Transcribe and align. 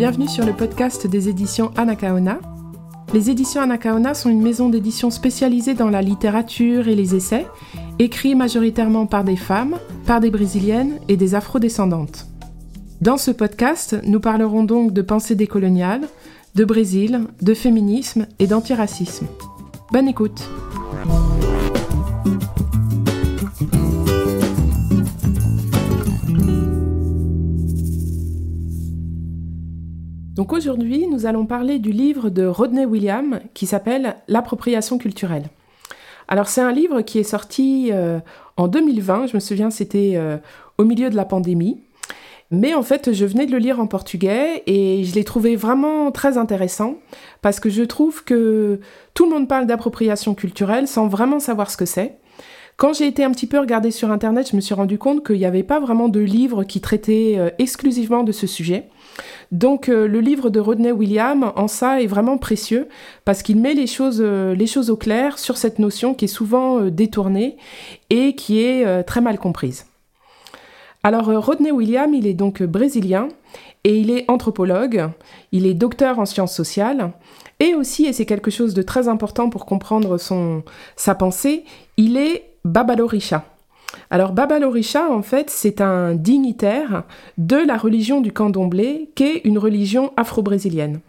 bienvenue 0.00 0.28
sur 0.28 0.46
le 0.46 0.54
podcast 0.54 1.06
des 1.06 1.28
éditions 1.28 1.72
Anakaona. 1.76 2.40
Les 3.12 3.28
éditions 3.28 3.60
Anakaona 3.60 4.14
sont 4.14 4.30
une 4.30 4.40
maison 4.40 4.70
d'édition 4.70 5.10
spécialisée 5.10 5.74
dans 5.74 5.90
la 5.90 6.00
littérature 6.00 6.88
et 6.88 6.94
les 6.94 7.14
essais, 7.14 7.46
écrits 7.98 8.34
majoritairement 8.34 9.04
par 9.04 9.24
des 9.24 9.36
femmes, 9.36 9.76
par 10.06 10.20
des 10.20 10.30
brésiliennes 10.30 10.98
et 11.08 11.18
des 11.18 11.34
afrodescendantes. 11.34 12.28
Dans 13.02 13.18
ce 13.18 13.30
podcast, 13.30 13.98
nous 14.04 14.20
parlerons 14.20 14.64
donc 14.64 14.94
de 14.94 15.02
pensée 15.02 15.34
décoloniale, 15.34 16.08
de 16.54 16.64
Brésil, 16.64 17.26
de 17.42 17.52
féminisme 17.52 18.26
et 18.38 18.46
d'antiracisme. 18.46 19.26
Bonne 19.92 20.08
écoute! 20.08 20.48
Donc 30.40 30.54
aujourd'hui, 30.54 31.06
nous 31.06 31.26
allons 31.26 31.44
parler 31.44 31.78
du 31.78 31.92
livre 31.92 32.30
de 32.30 32.46
Rodney 32.46 32.86
William 32.86 33.40
qui 33.52 33.66
s'appelle 33.66 34.16
L'appropriation 34.26 34.96
culturelle. 34.96 35.50
Alors 36.28 36.48
c'est 36.48 36.62
un 36.62 36.72
livre 36.72 37.02
qui 37.02 37.18
est 37.18 37.24
sorti 37.24 37.90
euh, 37.92 38.20
en 38.56 38.66
2020, 38.66 39.26
je 39.26 39.34
me 39.34 39.38
souviens 39.38 39.68
c'était 39.68 40.12
euh, 40.14 40.38
au 40.78 40.84
milieu 40.84 41.10
de 41.10 41.14
la 41.14 41.26
pandémie. 41.26 41.82
Mais 42.50 42.72
en 42.72 42.82
fait, 42.82 43.12
je 43.12 43.26
venais 43.26 43.44
de 43.44 43.52
le 43.52 43.58
lire 43.58 43.80
en 43.80 43.86
portugais 43.86 44.62
et 44.66 45.04
je 45.04 45.14
l'ai 45.14 45.24
trouvé 45.24 45.56
vraiment 45.56 46.10
très 46.10 46.38
intéressant 46.38 46.94
parce 47.42 47.60
que 47.60 47.68
je 47.68 47.82
trouve 47.82 48.24
que 48.24 48.80
tout 49.12 49.26
le 49.26 49.32
monde 49.32 49.46
parle 49.46 49.66
d'appropriation 49.66 50.34
culturelle 50.34 50.88
sans 50.88 51.06
vraiment 51.06 51.38
savoir 51.38 51.70
ce 51.70 51.76
que 51.76 51.84
c'est. 51.84 52.16
Quand 52.80 52.94
j'ai 52.94 53.06
été 53.06 53.24
un 53.24 53.30
petit 53.30 53.46
peu 53.46 53.60
regarder 53.60 53.90
sur 53.90 54.10
Internet, 54.10 54.48
je 54.50 54.56
me 54.56 54.62
suis 54.62 54.72
rendu 54.72 54.96
compte 54.96 55.22
qu'il 55.22 55.36
n'y 55.36 55.44
avait 55.44 55.62
pas 55.62 55.80
vraiment 55.80 56.08
de 56.08 56.18
livre 56.18 56.64
qui 56.64 56.80
traitait 56.80 57.34
euh, 57.36 57.50
exclusivement 57.58 58.22
de 58.22 58.32
ce 58.32 58.46
sujet. 58.46 58.88
Donc 59.52 59.90
euh, 59.90 60.08
le 60.08 60.20
livre 60.20 60.48
de 60.48 60.60
Rodney 60.60 60.90
William 60.90 61.52
en 61.56 61.68
ça 61.68 62.00
est 62.00 62.06
vraiment 62.06 62.38
précieux 62.38 62.88
parce 63.26 63.42
qu'il 63.42 63.60
met 63.60 63.74
les 63.74 63.86
choses, 63.86 64.22
euh, 64.24 64.54
les 64.54 64.66
choses 64.66 64.88
au 64.88 64.96
clair 64.96 65.38
sur 65.38 65.58
cette 65.58 65.78
notion 65.78 66.14
qui 66.14 66.24
est 66.24 66.28
souvent 66.28 66.80
détournée 66.86 67.58
et 68.08 68.34
qui 68.34 68.62
est 68.62 69.04
très 69.04 69.20
mal 69.20 69.38
comprise. 69.38 69.84
Alors 71.02 71.26
Rodney 71.26 71.72
William, 71.72 72.14
il 72.14 72.26
est 72.26 72.32
donc 72.34 72.62
brésilien 72.62 73.28
et 73.84 73.98
il 73.98 74.10
est 74.10 74.24
anthropologue, 74.30 75.10
il 75.52 75.66
est 75.66 75.74
docteur 75.74 76.18
en 76.18 76.24
sciences 76.24 76.54
sociales 76.54 77.12
et 77.58 77.74
aussi, 77.74 78.06
et 78.06 78.14
c'est 78.14 78.24
quelque 78.24 78.50
chose 78.50 78.72
de 78.72 78.80
très 78.80 79.06
important 79.06 79.50
pour 79.50 79.66
comprendre 79.66 80.16
son, 80.16 80.62
sa 80.96 81.14
pensée, 81.14 81.64
il 81.98 82.16
est 82.16 82.49
babalorisha. 82.64 83.44
Alors 84.10 84.32
Babalorisha, 84.32 85.10
en 85.10 85.22
fait, 85.22 85.50
c'est 85.50 85.80
un 85.80 86.14
dignitaire 86.14 87.04
de 87.38 87.56
la 87.56 87.76
religion 87.76 88.20
du 88.20 88.32
candomblé, 88.32 89.10
qui 89.14 89.24
est 89.24 89.40
une 89.44 89.58
religion 89.58 90.12
afro-brésilienne. 90.16 91.00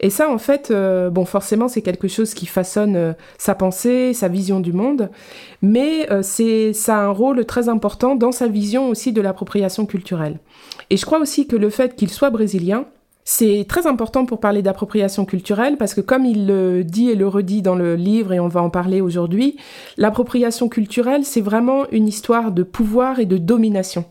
Et 0.00 0.10
ça, 0.10 0.30
en 0.30 0.38
fait, 0.38 0.70
euh, 0.70 1.10
bon, 1.10 1.24
forcément, 1.24 1.68
c'est 1.68 1.82
quelque 1.82 2.08
chose 2.08 2.34
qui 2.34 2.46
façonne 2.46 2.96
euh, 2.96 3.12
sa 3.38 3.54
pensée, 3.54 4.12
sa 4.14 4.28
vision 4.28 4.60
du 4.60 4.72
monde, 4.72 5.10
mais 5.62 6.10
euh, 6.10 6.22
c'est 6.22 6.72
ça 6.72 6.98
a 6.98 7.02
un 7.02 7.10
rôle 7.10 7.44
très 7.44 7.68
important 7.68 8.14
dans 8.14 8.32
sa 8.32 8.46
vision 8.46 8.88
aussi 8.88 9.12
de 9.12 9.20
l'appropriation 9.20 9.86
culturelle. 9.86 10.38
Et 10.90 10.96
je 10.96 11.06
crois 11.06 11.18
aussi 11.18 11.46
que 11.46 11.56
le 11.56 11.70
fait 11.70 11.96
qu'il 11.96 12.10
soit 12.10 12.30
brésilien, 12.30 12.86
c'est 13.26 13.64
très 13.66 13.86
important 13.86 14.26
pour 14.26 14.38
parler 14.38 14.60
d'appropriation 14.60 15.24
culturelle 15.24 15.78
parce 15.78 15.94
que 15.94 16.02
comme 16.02 16.26
il 16.26 16.46
le 16.46 16.84
dit 16.84 17.08
et 17.08 17.14
le 17.14 17.26
redit 17.26 17.62
dans 17.62 17.74
le 17.74 17.96
livre 17.96 18.34
et 18.34 18.40
on 18.40 18.48
va 18.48 18.62
en 18.62 18.68
parler 18.68 19.00
aujourd'hui, 19.00 19.56
l'appropriation 19.96 20.68
culturelle, 20.68 21.24
c'est 21.24 21.40
vraiment 21.40 21.88
une 21.90 22.06
histoire 22.06 22.52
de 22.52 22.62
pouvoir 22.62 23.20
et 23.20 23.26
de 23.26 23.38
domination. 23.38 24.04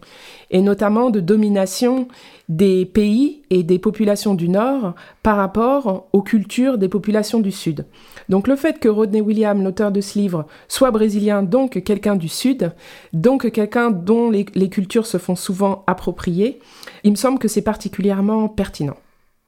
Et 0.49 0.61
notamment 0.61 1.11
de 1.11 1.19
domination 1.19 2.07
des 2.49 2.85
pays 2.85 3.43
et 3.51 3.61
des 3.61 3.77
populations 3.77 4.33
du 4.33 4.49
Nord 4.49 4.95
par 5.21 5.37
rapport 5.37 6.07
aux 6.11 6.23
cultures 6.23 6.79
des 6.79 6.89
populations 6.89 7.39
du 7.39 7.51
Sud. 7.51 7.85
Donc 8.29 8.47
le 8.47 8.55
fait 8.55 8.79
que 8.79 8.89
Rodney 8.89 9.21
William, 9.21 9.63
l'auteur 9.63 9.91
de 9.91 10.01
ce 10.01 10.17
livre, 10.17 10.47
soit 10.67 10.91
brésilien, 10.91 11.43
donc 11.43 11.83
quelqu'un 11.83 12.15
du 12.15 12.29
Sud, 12.29 12.73
donc 13.13 13.51
quelqu'un 13.51 13.91
dont 13.91 14.31
les, 14.31 14.47
les 14.55 14.69
cultures 14.69 15.05
se 15.05 15.17
font 15.19 15.35
souvent 15.35 15.83
approprier, 15.85 16.59
il 17.03 17.11
me 17.11 17.15
semble 17.15 17.37
que 17.37 17.47
c'est 17.47 17.61
particulièrement 17.61 18.47
pertinent. 18.47 18.97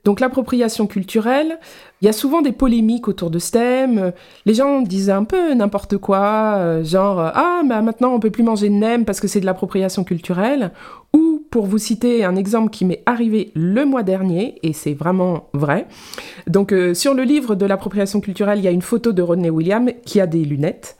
Donc 0.05 0.19
l'appropriation 0.19 0.85
culturelle, 0.85 1.59
il 2.01 2.05
y 2.05 2.07
a 2.07 2.13
souvent 2.13 2.43
des 2.43 2.51
polémiques 2.51 3.07
autour 3.07 3.31
de 3.31 3.39
ce 3.39 3.51
thème. 3.51 4.13
Les 4.45 4.53
gens 4.53 4.81
disent 4.81 5.09
un 5.09 5.23
peu 5.23 5.53
n'importe 5.53 5.97
quoi, 5.97 6.57
euh, 6.57 6.83
genre 6.83 7.19
ah 7.19 7.61
mais 7.65 7.81
maintenant 7.81 8.13
on 8.13 8.19
peut 8.19 8.29
plus 8.29 8.43
manger 8.43 8.69
de 8.69 8.75
nem 8.75 9.03
parce 9.03 9.19
que 9.19 9.27
c'est 9.27 9.41
de 9.41 9.45
l'appropriation 9.45 10.03
culturelle. 10.03 10.71
Ou 11.13 11.34
pour 11.55 11.67
vous 11.67 11.77
citer 11.77 12.25
un 12.25 12.35
exemple 12.35 12.69
qui 12.69 12.83
m'est 12.83 13.01
arrivé 13.05 13.51
le 13.53 13.85
mois 13.85 14.03
dernier 14.03 14.55
et 14.61 14.73
c'est 14.73 14.93
vraiment 14.93 15.47
vrai. 15.53 15.87
Donc 16.47 16.73
euh, 16.73 16.93
sur 16.93 17.13
le 17.13 17.23
livre 17.23 17.55
de 17.55 17.65
l'appropriation 17.65 18.19
culturelle, 18.19 18.59
il 18.59 18.65
y 18.65 18.67
a 18.67 18.71
une 18.71 18.81
photo 18.81 19.13
de 19.13 19.21
Rodney 19.21 19.49
William 19.49 19.89
qui 20.05 20.19
a 20.19 20.27
des 20.27 20.43
lunettes 20.43 20.97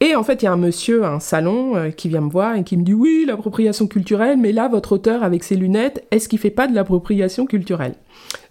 et 0.00 0.14
en 0.14 0.22
fait 0.22 0.40
il 0.40 0.46
y 0.46 0.48
a 0.48 0.52
un 0.52 0.56
monsieur 0.56 1.04
à 1.04 1.10
un 1.10 1.20
salon 1.20 1.76
euh, 1.76 1.90
qui 1.90 2.08
vient 2.08 2.22
me 2.22 2.30
voir 2.30 2.56
et 2.56 2.64
qui 2.64 2.78
me 2.78 2.84
dit 2.84 2.94
oui 2.94 3.26
l'appropriation 3.26 3.86
culturelle, 3.86 4.38
mais 4.38 4.50
là 4.52 4.66
votre 4.68 4.92
auteur 4.92 5.22
avec 5.22 5.44
ses 5.44 5.56
lunettes, 5.56 6.06
est-ce 6.10 6.26
qu'il 6.30 6.38
fait 6.38 6.48
pas 6.48 6.68
de 6.68 6.74
l'appropriation 6.74 7.44
culturelle? 7.44 7.92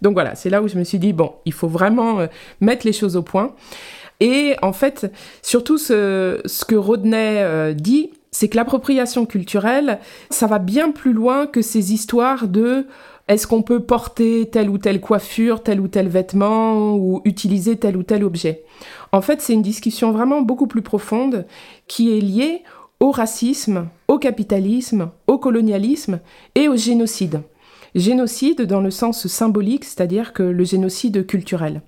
Donc 0.00 0.12
voilà, 0.12 0.36
c'est 0.36 0.50
là 0.50 0.62
où 0.62 0.68
je 0.68 0.78
me 0.78 0.84
suis 0.84 1.00
dit, 1.00 1.12
bon, 1.12 1.32
il 1.44 1.52
faut 1.52 1.66
vraiment 1.66 2.20
euh, 2.20 2.26
mettre 2.60 2.86
les 2.86 2.92
choses 2.92 3.16
au 3.16 3.22
point. 3.22 3.56
Et 4.20 4.54
en 4.62 4.72
fait, 4.72 5.12
surtout 5.42 5.76
ce, 5.78 6.64
que 6.64 6.76
Rodney 6.76 7.74
dit, 7.74 8.10
c'est 8.38 8.48
que 8.48 8.56
l'appropriation 8.56 9.26
culturelle, 9.26 9.98
ça 10.30 10.46
va 10.46 10.60
bien 10.60 10.92
plus 10.92 11.12
loin 11.12 11.48
que 11.48 11.60
ces 11.60 11.92
histoires 11.92 12.46
de 12.46 12.86
est-ce 13.26 13.48
qu'on 13.48 13.62
peut 13.62 13.80
porter 13.80 14.48
telle 14.48 14.70
ou 14.70 14.78
telle 14.78 15.00
coiffure, 15.00 15.60
tel 15.60 15.80
ou 15.80 15.88
tel 15.88 16.06
vêtement 16.06 16.94
ou 16.94 17.20
utiliser 17.24 17.74
tel 17.74 17.96
ou 17.96 18.04
tel 18.04 18.22
objet. 18.22 18.62
En 19.10 19.22
fait, 19.22 19.40
c'est 19.40 19.54
une 19.54 19.62
discussion 19.62 20.12
vraiment 20.12 20.40
beaucoup 20.40 20.68
plus 20.68 20.82
profonde 20.82 21.46
qui 21.88 22.16
est 22.16 22.20
liée 22.20 22.62
au 23.00 23.10
racisme, 23.10 23.88
au 24.06 24.18
capitalisme, 24.18 25.10
au 25.26 25.38
colonialisme 25.38 26.20
et 26.54 26.68
au 26.68 26.76
génocide. 26.76 27.40
Génocide 27.96 28.62
dans 28.62 28.80
le 28.80 28.92
sens 28.92 29.26
symbolique, 29.26 29.84
c'est-à-dire 29.84 30.32
que 30.32 30.44
le 30.44 30.62
génocide 30.62 31.26
culturel. 31.26 31.82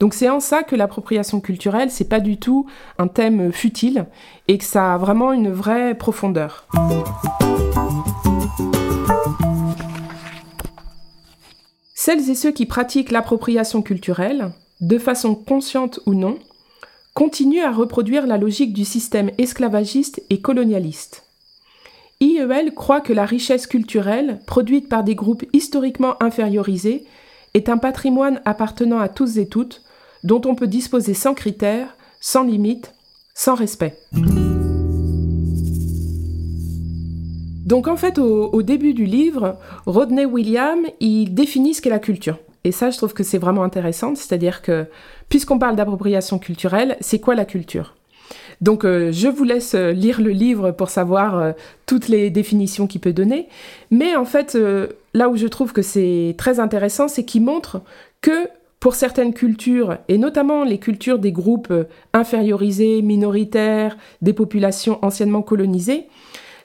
Donc 0.00 0.14
c'est 0.14 0.28
en 0.28 0.40
ça 0.40 0.62
que 0.62 0.76
l'appropriation 0.76 1.40
culturelle, 1.40 1.90
c'est 1.90 2.08
pas 2.08 2.20
du 2.20 2.36
tout 2.38 2.66
un 2.98 3.08
thème 3.08 3.52
futile 3.52 4.06
et 4.48 4.58
que 4.58 4.64
ça 4.64 4.94
a 4.94 4.98
vraiment 4.98 5.32
une 5.32 5.50
vraie 5.50 5.94
profondeur. 5.94 6.66
Celles 11.94 12.30
et 12.30 12.34
ceux 12.34 12.52
qui 12.52 12.66
pratiquent 12.66 13.10
l'appropriation 13.10 13.82
culturelle, 13.82 14.52
de 14.80 14.98
façon 14.98 15.34
consciente 15.34 16.00
ou 16.06 16.14
non, 16.14 16.38
continuent 17.14 17.64
à 17.64 17.72
reproduire 17.72 18.26
la 18.26 18.36
logique 18.36 18.74
du 18.74 18.84
système 18.84 19.30
esclavagiste 19.38 20.22
et 20.30 20.40
colonialiste. 20.40 21.24
IEL 22.20 22.74
croit 22.74 23.00
que 23.00 23.12
la 23.12 23.26
richesse 23.26 23.66
culturelle, 23.66 24.38
produite 24.46 24.88
par 24.88 25.02
des 25.02 25.14
groupes 25.14 25.44
historiquement 25.52 26.22
infériorisés, 26.22 27.04
est 27.56 27.70
un 27.70 27.78
patrimoine 27.78 28.42
appartenant 28.44 28.98
à 28.98 29.08
tous 29.08 29.38
et 29.38 29.48
toutes, 29.48 29.82
dont 30.24 30.42
on 30.44 30.54
peut 30.54 30.66
disposer 30.66 31.14
sans 31.14 31.32
critères, 31.32 31.96
sans 32.20 32.44
limite, 32.44 32.92
sans 33.34 33.54
respect. 33.54 33.96
Donc 37.64 37.88
en 37.88 37.96
fait, 37.96 38.18
au, 38.18 38.62
début 38.62 38.94
du 38.94 39.06
livre, 39.06 39.58
Rodney 39.86 40.26
William, 40.26 40.80
il 41.00 41.34
définit 41.34 41.74
ce 41.74 41.80
qu'est 41.80 41.90
la 41.90 41.98
culture. 41.98 42.38
Et 42.64 42.72
ça, 42.72 42.90
je 42.90 42.98
trouve 42.98 43.14
que 43.14 43.22
c'est 43.22 43.38
vraiment 43.38 43.62
intéressant, 43.62 44.14
c'est-à-dire 44.14 44.60
que, 44.60 44.86
puisqu'on 45.28 45.58
parle 45.58 45.76
d'appropriation 45.76 46.38
culturelle, 46.38 46.96
c'est 47.00 47.20
quoi 47.20 47.34
la 47.34 47.44
culture? 47.44 47.96
Donc 48.60 48.84
euh, 48.84 49.12
je 49.12 49.28
vous 49.28 49.44
laisse 49.44 49.74
euh, 49.74 49.92
lire 49.92 50.20
le 50.20 50.30
livre 50.30 50.70
pour 50.70 50.90
savoir 50.90 51.38
euh, 51.38 51.52
toutes 51.84 52.08
les 52.08 52.30
définitions 52.30 52.86
qu'il 52.86 53.00
peut 53.00 53.12
donner. 53.12 53.48
Mais 53.90 54.16
en 54.16 54.24
fait, 54.24 54.58
là 55.14 55.28
où 55.28 55.36
je 55.36 55.46
trouve 55.46 55.72
que 55.72 55.82
c'est 55.82 56.34
très 56.38 56.58
intéressant, 56.58 57.08
c'est 57.08 57.24
qu'il 57.24 57.42
montre 57.42 57.82
que 58.20 58.48
pour 58.80 58.94
certaines 58.94 59.32
cultures, 59.32 59.98
et 60.08 60.18
notamment 60.18 60.64
les 60.64 60.78
cultures 60.78 61.18
des 61.18 61.32
groupes 61.32 61.72
infériorisés, 62.12 63.02
minoritaires, 63.02 63.96
des 64.20 64.32
populations 64.32 64.98
anciennement 65.02 65.42
colonisées, 65.42 66.08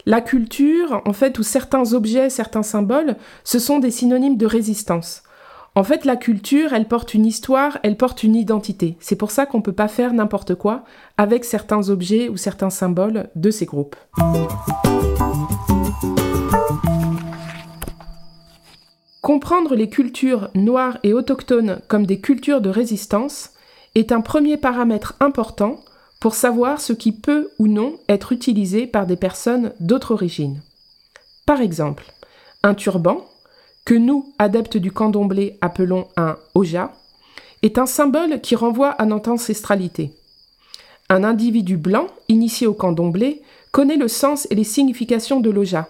la 0.06 0.22
culture, 0.22 1.02
en 1.06 1.14
fait, 1.14 1.38
ou 1.38 1.44
certains 1.44 1.94
objets, 1.94 2.30
certains 2.30 2.64
symboles, 2.64 3.16
ce 3.44 3.60
sont 3.60 3.80
des 3.80 3.92
synonymes 3.92 4.38
de 4.38 4.46
résistance. 4.46 5.24
En 5.74 5.86
fait, 5.86 6.04
la 6.04 6.18
culture, 6.18 6.74
elle 6.74 6.90
porte 6.90 7.14
une 7.14 7.26
histoire, 7.26 7.78
elle 7.82 7.96
porte 7.96 8.24
une 8.24 8.36
identité. 8.36 8.98
C'est 9.00 9.16
pour 9.16 9.32
ça 9.32 9.46
qu'on 9.46 9.60
ne 9.60 9.64
peut 9.64 9.72
pas 9.72 9.88
faire 9.88 10.12
n'importe 10.12 10.54
quoi 10.54 10.84
avec 11.18 11.46
certains 11.46 11.90
objets 11.90 12.28
ou 12.28 12.36
certains 12.36 12.70
symboles 12.70 13.30
de 13.36 13.52
ces 13.52 13.66
groupes. 13.66 13.96
Comprendre 19.22 19.76
les 19.76 19.88
cultures 19.88 20.50
noires 20.56 20.98
et 21.04 21.14
autochtones 21.14 21.80
comme 21.88 22.06
des 22.06 22.20
cultures 22.20 22.60
de 22.60 22.70
résistance 22.70 23.52
est 23.96 24.12
un 24.12 24.20
premier 24.20 24.58
paramètre 24.58 25.16
important 25.22 25.80
pour 26.20 26.36
savoir 26.36 26.82
ce 26.82 26.92
qui 26.92 27.14
peut 27.14 27.50
ou 27.60 27.68
non 27.68 27.96
être 28.10 28.34
utilisé 28.34 28.88
par 28.88 29.06
des 29.06 29.16
personnes 29.16 29.72
d'autre 29.80 30.12
origine. 30.12 30.62
Par 31.46 31.62
exemple, 31.62 32.12
un 32.62 32.74
turban, 32.74 33.26
que 33.86 33.94
nous, 33.94 34.34
adeptes 34.40 34.78
du 34.78 34.92
candomblé, 34.92 35.58
appelons 35.62 36.08
un 36.18 36.38
oja, 36.56 36.94
est 37.62 37.78
un 37.78 37.86
symbole 37.86 38.42
qui 38.42 38.56
renvoie 38.56 38.90
à 38.90 39.06
notre 39.06 39.32
ancestralité. 39.32 40.12
Un 41.10 41.24
individu 41.24 41.78
blanc, 41.78 42.08
initié 42.30 42.68
au 42.68 42.74
candomblé, 42.74 43.42
connaît 43.72 43.98
le 43.98 44.08
sens 44.08 44.48
et 44.50 44.56
les 44.56 44.64
significations 44.64 45.40
de 45.40 45.50
l'oja, 45.50 45.88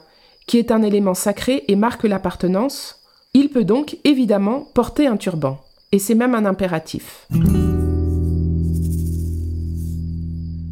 qui 0.47 0.57
est 0.57 0.71
un 0.71 0.81
élément 0.81 1.13
sacré 1.13 1.63
et 1.67 1.75
marque 1.75 2.03
l'appartenance. 2.03 2.99
Il 3.33 3.49
peut 3.49 3.63
donc 3.63 3.97
évidemment 4.03 4.67
porter 4.73 5.07
un 5.07 5.17
turban, 5.17 5.59
et 5.91 5.99
c'est 5.99 6.15
même 6.15 6.35
un 6.35 6.45
impératif. 6.45 7.27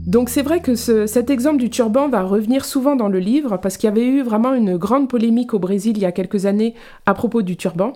Donc 0.09 0.29
c'est 0.29 0.41
vrai 0.41 0.59
que 0.59 0.73
cet 0.73 1.29
exemple 1.29 1.57
du 1.57 1.69
turban 1.69 2.09
va 2.09 2.23
revenir 2.23 2.65
souvent 2.65 2.95
dans 2.95 3.09
le 3.09 3.19
livre 3.19 3.57
parce 3.57 3.77
qu'il 3.77 3.87
y 3.87 3.91
avait 3.91 4.07
eu 4.07 4.23
vraiment 4.23 4.55
une 4.55 4.75
grande 4.75 5.07
polémique 5.07 5.53
au 5.53 5.59
Brésil 5.59 5.97
il 5.97 6.01
y 6.01 6.05
a 6.07 6.11
quelques 6.11 6.47
années 6.47 6.73
à 7.05 7.13
propos 7.13 7.43
du 7.43 7.57
turban, 7.57 7.93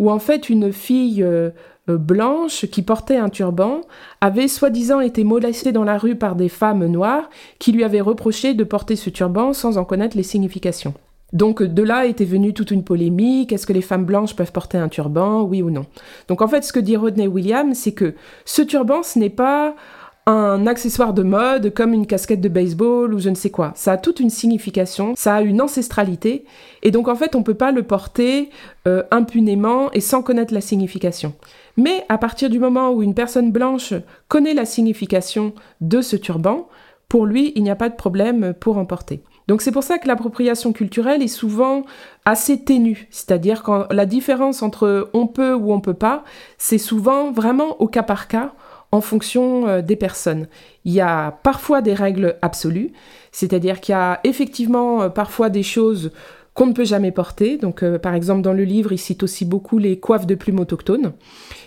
où 0.00 0.10
en 0.10 0.18
fait 0.18 0.50
une 0.50 0.72
fille 0.72 1.22
euh, 1.22 1.50
euh, 1.88 1.96
blanche 1.96 2.66
qui 2.66 2.82
portait 2.82 3.18
un 3.18 3.28
turban 3.28 3.82
avait 4.20 4.48
soi-disant 4.48 4.98
été 4.98 5.22
molestée 5.22 5.70
dans 5.70 5.84
la 5.84 5.96
rue 5.96 6.16
par 6.16 6.34
des 6.34 6.48
femmes 6.48 6.86
noires 6.86 7.30
qui 7.60 7.70
lui 7.70 7.84
avaient 7.84 8.00
reproché 8.00 8.54
de 8.54 8.64
porter 8.64 8.96
ce 8.96 9.08
turban 9.08 9.52
sans 9.52 9.78
en 9.78 9.84
connaître 9.84 10.16
les 10.16 10.24
significations. 10.24 10.94
Donc 11.32 11.62
de 11.62 11.82
là 11.84 12.06
était 12.06 12.24
venue 12.24 12.52
toute 12.52 12.72
une 12.72 12.82
polémique, 12.82 13.52
est-ce 13.52 13.66
que 13.66 13.72
les 13.72 13.80
femmes 13.80 14.04
blanches 14.04 14.34
peuvent 14.34 14.52
porter 14.52 14.78
un 14.78 14.88
turban, 14.88 15.42
oui 15.42 15.62
ou 15.62 15.70
non? 15.70 15.86
Donc 16.26 16.42
en 16.42 16.48
fait 16.48 16.64
ce 16.64 16.72
que 16.72 16.80
dit 16.80 16.96
Rodney 16.96 17.28
Williams, 17.28 17.78
c'est 17.78 17.92
que 17.92 18.14
ce 18.44 18.62
turban 18.62 19.04
ce 19.04 19.20
n'est 19.20 19.30
pas 19.30 19.76
un 20.26 20.66
accessoire 20.66 21.12
de 21.12 21.22
mode 21.22 21.74
comme 21.74 21.92
une 21.92 22.06
casquette 22.06 22.40
de 22.40 22.48
baseball 22.48 23.12
ou 23.12 23.18
je 23.18 23.28
ne 23.28 23.34
sais 23.34 23.50
quoi. 23.50 23.72
Ça 23.74 23.92
a 23.92 23.96
toute 23.98 24.20
une 24.20 24.30
signification, 24.30 25.14
ça 25.16 25.36
a 25.36 25.42
une 25.42 25.60
ancestralité, 25.60 26.44
et 26.82 26.90
donc 26.90 27.08
en 27.08 27.14
fait 27.14 27.34
on 27.34 27.40
ne 27.40 27.44
peut 27.44 27.54
pas 27.54 27.72
le 27.72 27.82
porter 27.82 28.48
euh, 28.88 29.02
impunément 29.10 29.92
et 29.92 30.00
sans 30.00 30.22
connaître 30.22 30.54
la 30.54 30.60
signification. 30.60 31.34
Mais 31.76 32.04
à 32.08 32.18
partir 32.18 32.48
du 32.48 32.58
moment 32.58 32.90
où 32.92 33.02
une 33.02 33.14
personne 33.14 33.52
blanche 33.52 33.92
connaît 34.28 34.54
la 34.54 34.64
signification 34.64 35.52
de 35.80 36.00
ce 36.00 36.16
turban, 36.16 36.68
pour 37.08 37.26
lui 37.26 37.52
il 37.56 37.62
n'y 37.62 37.70
a 37.70 37.76
pas 37.76 37.90
de 37.90 37.96
problème 37.96 38.54
pour 38.58 38.78
en 38.78 38.86
porter. 38.86 39.22
Donc 39.46 39.60
c'est 39.60 39.72
pour 39.72 39.82
ça 39.82 39.98
que 39.98 40.08
l'appropriation 40.08 40.72
culturelle 40.72 41.22
est 41.22 41.28
souvent 41.28 41.82
assez 42.24 42.64
ténue, 42.64 43.08
c'est-à-dire 43.10 43.62
quand 43.62 43.92
la 43.92 44.06
différence 44.06 44.62
entre 44.62 45.10
on 45.12 45.26
peut 45.26 45.52
ou 45.52 45.74
on 45.74 45.80
peut 45.80 45.92
pas, 45.92 46.24
c'est 46.56 46.78
souvent 46.78 47.30
vraiment 47.30 47.78
au 47.78 47.88
cas 47.88 48.02
par 48.02 48.26
cas 48.26 48.54
en 48.94 49.00
fonction 49.00 49.66
euh, 49.66 49.82
des 49.82 49.96
personnes. 49.96 50.46
Il 50.84 50.92
y 50.92 51.00
a 51.00 51.32
parfois 51.42 51.82
des 51.82 51.94
règles 51.94 52.36
absolues, 52.42 52.92
c'est-à-dire 53.32 53.80
qu'il 53.80 53.92
y 53.92 53.96
a 53.96 54.20
effectivement 54.22 55.02
euh, 55.02 55.08
parfois 55.08 55.50
des 55.50 55.64
choses 55.64 56.12
qu'on 56.54 56.66
ne 56.66 56.72
peut 56.72 56.84
jamais 56.84 57.10
porter. 57.10 57.56
Donc, 57.56 57.82
euh, 57.82 57.98
par 57.98 58.14
exemple, 58.14 58.42
dans 58.42 58.52
le 58.52 58.62
livre, 58.62 58.92
il 58.92 58.98
cite 58.98 59.24
aussi 59.24 59.44
beaucoup 59.44 59.78
les 59.78 59.98
coiffes 59.98 60.26
de 60.26 60.36
plumes 60.36 60.60
autochtones, 60.60 61.12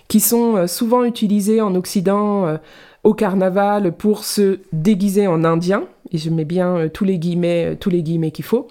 qui 0.08 0.22
sont 0.22 0.68
souvent 0.68 1.04
utilisées 1.04 1.60
en 1.60 1.76
Occident 1.76 2.58
au 3.04 3.14
carnaval 3.14 3.92
pour 3.92 4.24
se 4.24 4.60
déguiser 4.72 5.28
en 5.28 5.44
indien. 5.44 5.84
Et 6.14 6.18
je 6.18 6.30
mets 6.30 6.46
bien 6.46 6.88
tous 6.94 7.04
les 7.04 7.20
guillemets, 7.20 7.76
tous 7.76 7.90
les 7.90 8.02
guillemets 8.02 8.32
qu'il 8.32 8.46
faut. 8.46 8.70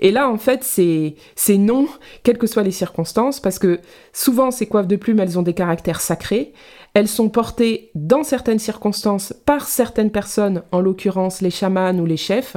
Et 0.00 0.10
là, 0.10 0.30
en 0.30 0.38
fait, 0.38 0.64
c'est 0.64 1.58
non, 1.58 1.86
quelles 2.22 2.38
que 2.38 2.46
soient 2.46 2.62
les 2.62 2.70
circonstances, 2.70 3.38
parce 3.38 3.58
que 3.58 3.80
souvent 4.14 4.50
ces 4.50 4.64
coiffes 4.64 4.88
de 4.88 4.96
plumes, 4.96 5.20
elles 5.20 5.38
ont 5.38 5.42
des 5.42 5.52
caractères 5.52 6.00
sacrés. 6.00 6.54
Elles 6.98 7.06
sont 7.06 7.28
portées 7.28 7.92
dans 7.94 8.24
certaines 8.24 8.58
circonstances 8.58 9.32
par 9.46 9.68
certaines 9.68 10.10
personnes, 10.10 10.64
en 10.72 10.80
l'occurrence 10.80 11.42
les 11.42 11.50
chamans 11.52 11.94
ou 11.96 12.04
les 12.04 12.16
chefs. 12.16 12.56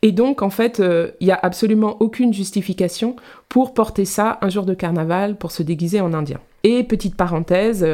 Et 0.00 0.10
donc, 0.10 0.40
en 0.40 0.48
fait, 0.48 0.80
euh, 0.80 1.10
il 1.20 1.26
n'y 1.26 1.32
a 1.34 1.38
absolument 1.42 1.98
aucune 2.00 2.32
justification 2.32 3.14
pour 3.50 3.74
porter 3.74 4.06
ça 4.06 4.38
un 4.40 4.48
jour 4.48 4.64
de 4.64 4.72
carnaval, 4.72 5.36
pour 5.36 5.50
se 5.50 5.62
déguiser 5.62 6.00
en 6.00 6.14
indien. 6.14 6.40
Et 6.62 6.82
petite 6.82 7.14
parenthèse, 7.14 7.86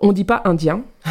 on 0.00 0.12
dit 0.12 0.24
pas 0.24 0.42
indien, 0.44 0.82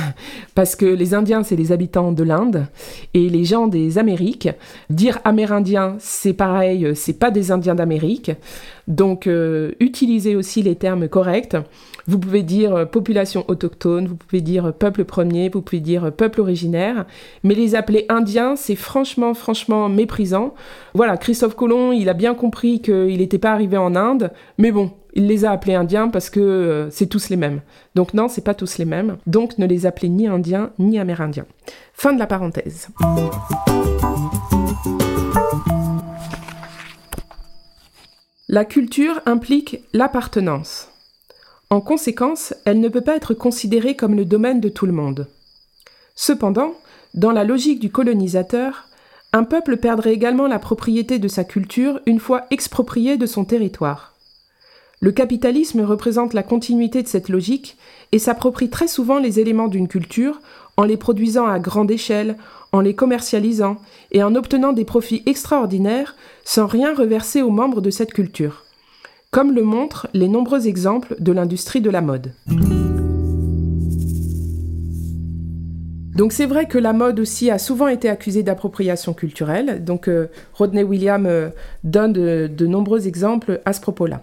parce 0.56 0.76
que 0.76 0.86
les 0.86 1.14
Indiens, 1.14 1.44
c'est 1.44 1.56
les 1.56 1.72
habitants 1.72 2.12
de 2.12 2.24
l'Inde, 2.24 2.66
et 3.14 3.30
les 3.30 3.46
gens 3.46 3.68
des 3.68 3.98
Amériques. 3.98 4.50
Dire 4.90 5.20
amérindien, 5.24 5.96
c'est 6.00 6.34
pareil, 6.34 6.86
euh, 6.86 6.94
c'est 6.96 7.14
pas 7.14 7.32
des 7.32 7.52
Indiens 7.52 7.76
d'Amérique. 7.76 8.32
Donc, 8.88 9.28
euh, 9.28 9.74
utilisez 9.80 10.36
aussi 10.36 10.64
les 10.64 10.76
termes 10.76 11.08
corrects. 11.08 11.56
Vous 12.08 12.18
pouvez 12.18 12.42
dire 12.42 12.76
euh, 12.76 12.86
population 12.86 13.46
autochtone, 13.48 14.08
vous 14.08 14.16
pouvez 14.16 14.42
dire 14.42 14.74
peuple 14.74 15.06
premier, 15.06 15.50
vous 15.50 15.62
pouvez 15.62 15.82
dire 15.82 16.12
peuple 16.12 16.42
originaire, 16.42 17.06
mais 17.44 17.54
les 17.54 17.76
appeler 17.76 18.06
indiens, 18.10 18.56
c'est 18.56 18.76
franchement, 18.76 19.36
franchement 19.36 19.88
méprisant. 19.90 20.56
Voilà, 20.96 21.18
Christophe 21.18 21.56
Colomb, 21.56 21.92
il 21.92 22.10
a 22.10 22.14
bien 22.14 22.34
compris 22.34 22.82
qu'il 22.82 23.18
n'était 23.18 23.38
pas 23.38 23.52
arrivé 23.52 23.78
en 23.78 23.96
Inde, 23.96 24.32
mais 24.58 24.72
bon, 24.72 24.92
il 25.20 25.28
les 25.28 25.44
a 25.44 25.52
appelés 25.52 25.76
indiens 25.76 26.08
parce 26.08 26.30
que 26.30 26.40
euh, 26.40 26.90
c'est 26.92 27.08
tous 27.08 27.28
les 27.28 27.36
mêmes. 27.36 27.62
Donc 27.94 28.14
non, 28.14 28.30
c'est 28.30 28.44
pas 28.44 28.54
tous 28.54 28.78
les 28.78 28.86
mêmes. 28.86 29.18
Donc 29.28 29.58
ne 29.58 29.68
les 29.68 29.86
appelez 29.86 30.08
ni 30.08 30.28
indiens 30.28 30.72
ni 30.80 30.98
amérindiens. 30.98 31.46
Fin 31.94 32.14
de 32.14 32.20
la 32.20 32.26
parenthèse. 32.26 32.88
La 38.48 38.64
culture 38.64 39.20
implique 39.26 39.84
l'appartenance. 39.92 40.88
En 41.70 41.82
conséquence, 41.82 42.54
elle 42.64 42.80
ne 42.80 42.88
peut 42.88 43.02
pas 43.02 43.18
être 43.18 43.34
considérée 43.34 43.98
comme 43.98 44.16
le 44.16 44.24
domaine 44.24 44.62
de 44.62 44.70
tout 44.70 44.86
le 44.86 44.94
monde. 44.94 45.28
Cependant, 46.16 46.74
dans 47.14 47.34
la 47.34 47.44
logique 47.44 47.82
du 47.82 47.92
colonisateur, 47.92 48.86
un 49.34 49.44
peuple 49.44 49.76
perdrait 49.76 50.14
également 50.14 50.48
la 50.48 50.60
propriété 50.60 51.20
de 51.20 51.28
sa 51.28 51.44
culture 51.44 52.00
une 52.06 52.20
fois 52.20 52.46
exproprié 52.52 53.18
de 53.18 53.26
son 53.26 53.44
territoire. 53.44 54.16
Le 55.02 55.12
capitalisme 55.12 55.82
représente 55.82 56.34
la 56.34 56.44
continuité 56.44 57.02
de 57.02 57.08
cette 57.08 57.30
logique 57.30 57.78
et 58.12 58.20
s'approprie 58.20 58.70
très 58.70 58.88
souvent 58.88 59.18
les 59.18 59.40
éléments 59.40 59.70
d'une 59.70 59.88
culture 59.88 60.42
en 60.76 60.84
les 60.84 60.98
produisant 60.98 61.48
à 61.48 61.60
grande 61.60 61.92
échelle, 61.92 62.36
en 62.72 62.82
les 62.82 62.96
commercialisant 62.96 63.78
et 64.12 64.24
en 64.24 64.36
obtenant 64.36 64.74
des 64.74 64.86
profits 64.86 65.24
extraordinaires 65.26 66.16
sans 66.44 66.68
rien 66.68 66.94
reverser 66.94 67.42
aux 67.42 67.50
membres 67.50 67.82
de 67.82 67.90
cette 67.90 68.14
culture, 68.14 68.66
comme 69.32 69.54
le 69.54 69.64
montrent 69.64 70.08
les 70.14 70.28
nombreux 70.28 70.68
exemples 70.68 71.16
de 71.20 71.32
l'industrie 71.32 71.82
de 71.82 71.90
la 71.90 72.02
mode. 72.02 72.34
Donc 76.20 76.34
c'est 76.34 76.48
vrai 76.48 76.66
que 76.66 76.78
la 76.78 76.92
mode 76.92 77.18
aussi 77.22 77.50
a 77.50 77.58
souvent 77.58 77.88
été 77.88 78.10
accusée 78.10 78.44
d'appropriation 78.44 79.14
culturelle. 79.14 79.86
Donc 79.86 80.10
euh, 80.10 80.28
Rodney 80.54 80.84
Williams 80.84 81.26
euh, 81.30 81.50
donne 81.86 82.12
de, 82.12 82.68
nombreux 82.68 83.08
exemples 83.08 83.62
à 83.64 83.72
ce 83.72 83.80
propos-là. 83.80 84.22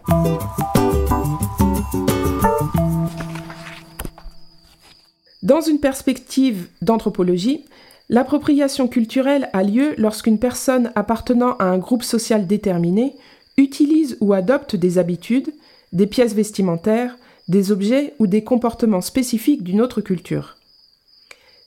Dans 5.43 5.63
une 5.63 5.81
perspective 5.81 6.69
d'anthropologie, 6.83 7.65
l'appropriation 8.11 8.89
culturelle 8.89 9.49
a 9.55 9.63
lieu 9.63 9.95
lorsqu'une 9.97 10.39
personne 10.39 10.93
appartenant 10.97 11.57
à 11.57 11.65
un 11.65 11.79
groupe 11.79 12.03
social 12.03 12.47
déterminé 12.47 13.15
utilise 13.57 14.19
ou 14.21 14.35
adopte 14.35 14.77
des 14.77 14.99
habitudes, 14.99 15.49
des 15.95 16.07
pièces 16.07 16.35
vestimentaires, 16.35 17.17
des 17.49 17.73
objets 17.73 18.13
ou 18.19 18.27
des 18.27 18.45
comportements 18.45 19.01
spécifiques 19.01 19.63
d'une 19.63 19.81
autre 19.81 20.03
culture. 20.03 20.57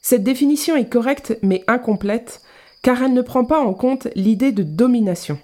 Cette 0.09 0.23
définition 0.23 0.75
est 0.75 0.89
correcte 0.89 1.37
mais 1.43 1.63
incomplète 1.67 2.41
car 2.81 3.03
elle 3.03 3.13
ne 3.13 3.21
prend 3.21 3.45
pas 3.45 3.59
en 3.59 3.75
compte 3.75 4.07
l'idée 4.15 4.51
de 4.51 4.63
domination. 4.63 5.37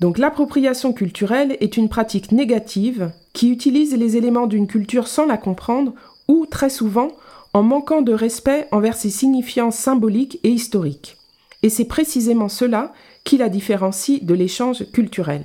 Donc 0.00 0.18
l'appropriation 0.18 0.92
culturelle 0.92 1.56
est 1.60 1.76
une 1.76 1.88
pratique 1.88 2.32
négative 2.32 3.12
qui 3.34 3.52
utilise 3.52 3.96
les 3.96 4.16
éléments 4.16 4.48
d'une 4.48 4.66
culture 4.66 5.06
sans 5.06 5.26
la 5.26 5.36
comprendre 5.36 5.92
ou 6.26 6.44
très 6.44 6.70
souvent 6.70 7.12
en 7.52 7.62
manquant 7.62 8.02
de 8.02 8.12
respect 8.12 8.66
envers 8.72 8.96
ses 8.96 9.10
signifiants 9.10 9.70
symboliques 9.70 10.40
et 10.42 10.50
historiques. 10.50 11.16
Et 11.62 11.68
c'est 11.68 11.84
précisément 11.84 12.48
cela 12.48 12.92
qui 13.22 13.38
la 13.38 13.48
différencie 13.48 14.24
de 14.24 14.34
l'échange 14.34 14.90
culturel. 14.90 15.44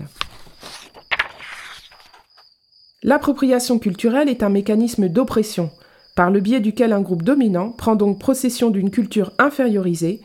L'appropriation 3.04 3.78
culturelle 3.78 4.28
est 4.28 4.42
un 4.42 4.50
mécanisme 4.50 5.08
d'oppression 5.08 5.70
par 6.16 6.32
le 6.32 6.40
biais 6.40 6.62
duquel 6.62 6.94
un 6.94 7.02
groupe 7.02 7.24
dominant 7.24 7.72
prend 7.72 7.96
donc 7.96 8.20
possession 8.20 8.72
d'une 8.72 8.90
culture 8.90 9.32
infériorisée, 9.38 10.22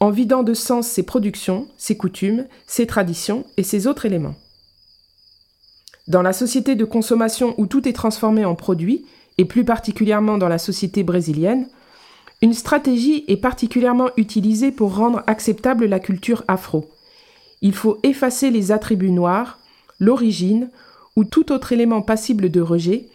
en 0.00 0.10
vidant 0.10 0.42
de 0.42 0.54
sens 0.54 0.88
ses 0.88 1.04
productions, 1.04 1.68
ses 1.76 1.96
coutumes, 1.96 2.46
ses 2.66 2.86
traditions 2.86 3.44
et 3.56 3.62
ses 3.62 3.86
autres 3.86 4.06
éléments. 4.06 4.34
Dans 6.08 6.22
la 6.22 6.32
société 6.32 6.74
de 6.74 6.84
consommation 6.84 7.54
où 7.58 7.66
tout 7.66 7.86
est 7.88 7.92
transformé 7.92 8.44
en 8.44 8.54
produit, 8.54 9.06
et 9.38 9.44
plus 9.44 9.64
particulièrement 9.64 10.38
dans 10.38 10.48
la 10.48 10.58
société 10.58 11.02
brésilienne, 11.02 11.68
une 12.42 12.54
stratégie 12.54 13.24
est 13.28 13.36
particulièrement 13.36 14.10
utilisée 14.16 14.70
pour 14.70 14.96
rendre 14.96 15.22
acceptable 15.26 15.86
la 15.86 15.98
culture 15.98 16.44
afro. 16.48 16.90
Il 17.62 17.74
faut 17.74 17.98
effacer 18.02 18.50
les 18.50 18.70
attributs 18.72 19.10
noirs, 19.10 19.58
l'origine 19.98 20.70
ou 21.16 21.24
tout 21.24 21.52
autre 21.52 21.72
élément 21.72 22.02
passible 22.02 22.50
de 22.50 22.60
rejet 22.60 23.06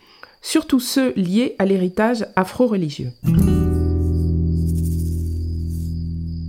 surtout 0.42 0.80
ceux 0.80 1.14
liés 1.16 1.56
à 1.60 1.66
l'héritage 1.66 2.26
afro-religieux. 2.36 3.12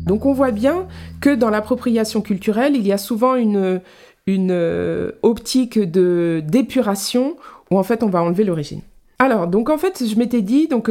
Donc 0.06 0.26
on 0.26 0.32
voit 0.32 0.50
bien 0.50 0.86
que 1.20 1.34
dans 1.34 1.50
l'appropriation 1.50 2.20
culturelle, 2.20 2.74
il 2.74 2.86
y 2.86 2.92
a 2.92 2.98
souvent 2.98 3.36
une, 3.36 3.80
une 4.26 5.12
optique 5.22 5.78
de 5.78 6.42
d'épuration 6.46 7.36
où 7.70 7.78
en 7.78 7.82
fait 7.82 8.02
on 8.02 8.08
va 8.08 8.22
enlever 8.22 8.44
l'origine. 8.44 8.80
Alors, 9.20 9.46
donc 9.46 9.68
en 9.68 9.76
fait, 9.78 10.02
je 10.04 10.16
m'étais 10.16 10.40
dit, 10.40 10.66
donc 10.66 10.90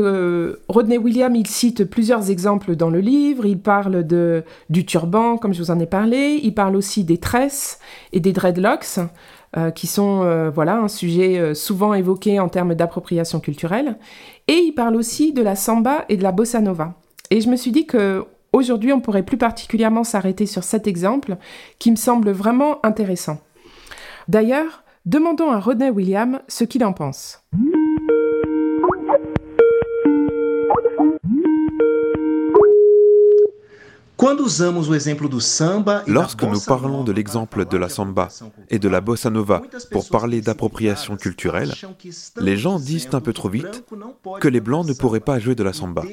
Rodney 0.69 0.97
Williams, 0.97 1.35
il 1.35 1.47
cite 1.47 1.83
plusieurs 1.83 2.29
exemples 2.29 2.75
dans 2.75 2.91
le 2.91 2.99
livre. 2.99 3.45
Il 3.47 3.59
parle 3.59 4.05
de, 4.05 4.43
du 4.69 4.85
turban, 4.85 5.37
comme 5.37 5.51
je 5.51 5.63
vous 5.63 5.71
en 5.71 5.79
ai 5.79 5.87
parlé. 5.87 6.39
Il 6.43 6.53
parle 6.53 6.75
aussi 6.75 7.03
des 7.03 7.17
tresses 7.17 7.79
et 8.13 8.19
des 8.19 8.31
dreadlocks. 8.31 8.99
Euh, 9.57 9.71
qui 9.71 9.87
sont 9.87 10.21
euh, 10.21 10.51
voilà 10.51 10.77
un 10.77 10.87
sujet 10.87 11.39
euh, 11.39 11.55
souvent 11.55 11.95
évoqué 11.95 12.39
en 12.39 12.49
termes 12.49 12.75
d'appropriation 12.75 13.39
culturelle. 13.39 13.97
Et 14.47 14.57
il 14.57 14.73
parle 14.73 14.95
aussi 14.95 15.33
de 15.33 15.41
la 15.41 15.55
samba 15.55 16.05
et 16.07 16.17
de 16.17 16.21
la 16.21 16.31
bossa 16.31 16.61
nova. 16.61 16.93
Et 17.31 17.41
je 17.41 17.49
me 17.49 17.55
suis 17.55 17.71
dit 17.71 17.87
que 17.87 18.25
aujourd'hui, 18.53 18.93
on 18.93 19.01
pourrait 19.01 19.23
plus 19.23 19.39
particulièrement 19.39 20.03
s'arrêter 20.03 20.45
sur 20.45 20.63
cet 20.63 20.85
exemple 20.85 21.37
qui 21.79 21.89
me 21.89 21.95
semble 21.95 22.29
vraiment 22.29 22.77
intéressant. 22.85 23.39
D'ailleurs, 24.27 24.83
demandons 25.07 25.49
à 25.49 25.59
Rodney 25.59 25.89
Williams 25.89 26.41
ce 26.47 26.63
qu'il 26.63 26.85
en 26.85 26.93
pense. 26.93 27.41
Lorsque 36.07 36.43
nous 36.43 36.59
parlons 36.61 37.03
de 37.03 37.11
l'exemple 37.11 37.65
de 37.65 37.77
la 37.77 37.89
samba 37.89 38.27
et 38.69 38.79
de 38.79 38.89
la 38.89 39.01
bossa 39.01 39.29
nova 39.29 39.61
pour 39.91 40.09
parler 40.09 40.41
d'appropriation 40.41 41.15
culturelle, 41.15 41.73
les 42.41 42.57
gens 42.57 42.79
disent 42.79 43.09
un 43.13 43.21
peu 43.21 43.33
trop 43.33 43.49
vite 43.49 43.85
que 44.41 44.47
les 44.47 44.59
Blancs 44.59 44.85
ne 44.87 44.93
pourraient 44.93 45.19
pas 45.19 45.39
jouer 45.39 45.55
de 45.55 45.63
la 45.63 45.73
samba. 45.73 46.03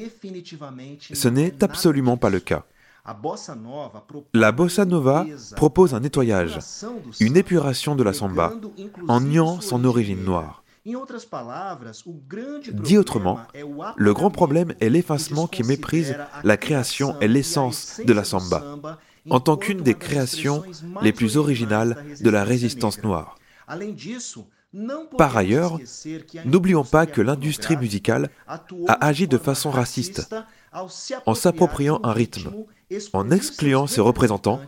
Ce 1.13 1.27
n'est 1.27 1.63
absolument 1.63 2.17
pas 2.17 2.29
le 2.29 2.39
cas. 2.39 2.63
La 4.33 4.51
bossa 4.51 4.85
nova 4.85 5.25
propose 5.55 5.93
un 5.93 6.01
nettoyage, 6.01 6.59
une 7.19 7.37
épuration 7.37 7.95
de 7.95 8.03
la 8.03 8.13
samba, 8.13 8.53
en 9.07 9.21
niant 9.21 9.61
son 9.61 9.85
origine 9.85 10.23
noire. 10.23 10.63
Dit 12.73 12.97
autrement, 12.97 13.39
le 13.95 14.13
grand 14.13 14.31
problème 14.31 14.73
est 14.79 14.89
l'effacement 14.89 15.47
qui 15.47 15.63
méprise 15.63 16.15
la 16.43 16.57
création 16.57 17.19
et 17.19 17.27
l'essence 17.27 17.99
de 18.05 18.13
la 18.13 18.23
samba, 18.23 18.79
en 19.29 19.39
tant 19.39 19.57
qu'une 19.57 19.81
des 19.81 19.95
créations 19.95 20.63
les 21.01 21.11
plus 21.11 21.35
originales 21.37 22.05
de 22.21 22.29
la 22.29 22.43
résistance 22.43 23.03
noire. 23.03 23.37
Par 25.17 25.35
ailleurs, 25.35 25.79
n'oublions 26.45 26.83
pas 26.83 27.05
que 27.05 27.21
l'industrie 27.21 27.77
musicale 27.77 28.29
a 28.47 29.05
agi 29.05 29.27
de 29.27 29.37
façon 29.37 29.71
raciste 29.71 30.29
en 31.25 31.33
s'appropriant 31.33 31.99
un 32.03 32.13
rythme, 32.13 32.51
en 33.13 33.31
excluant 33.31 33.87
ses 33.87 34.01
représentants 34.01 34.61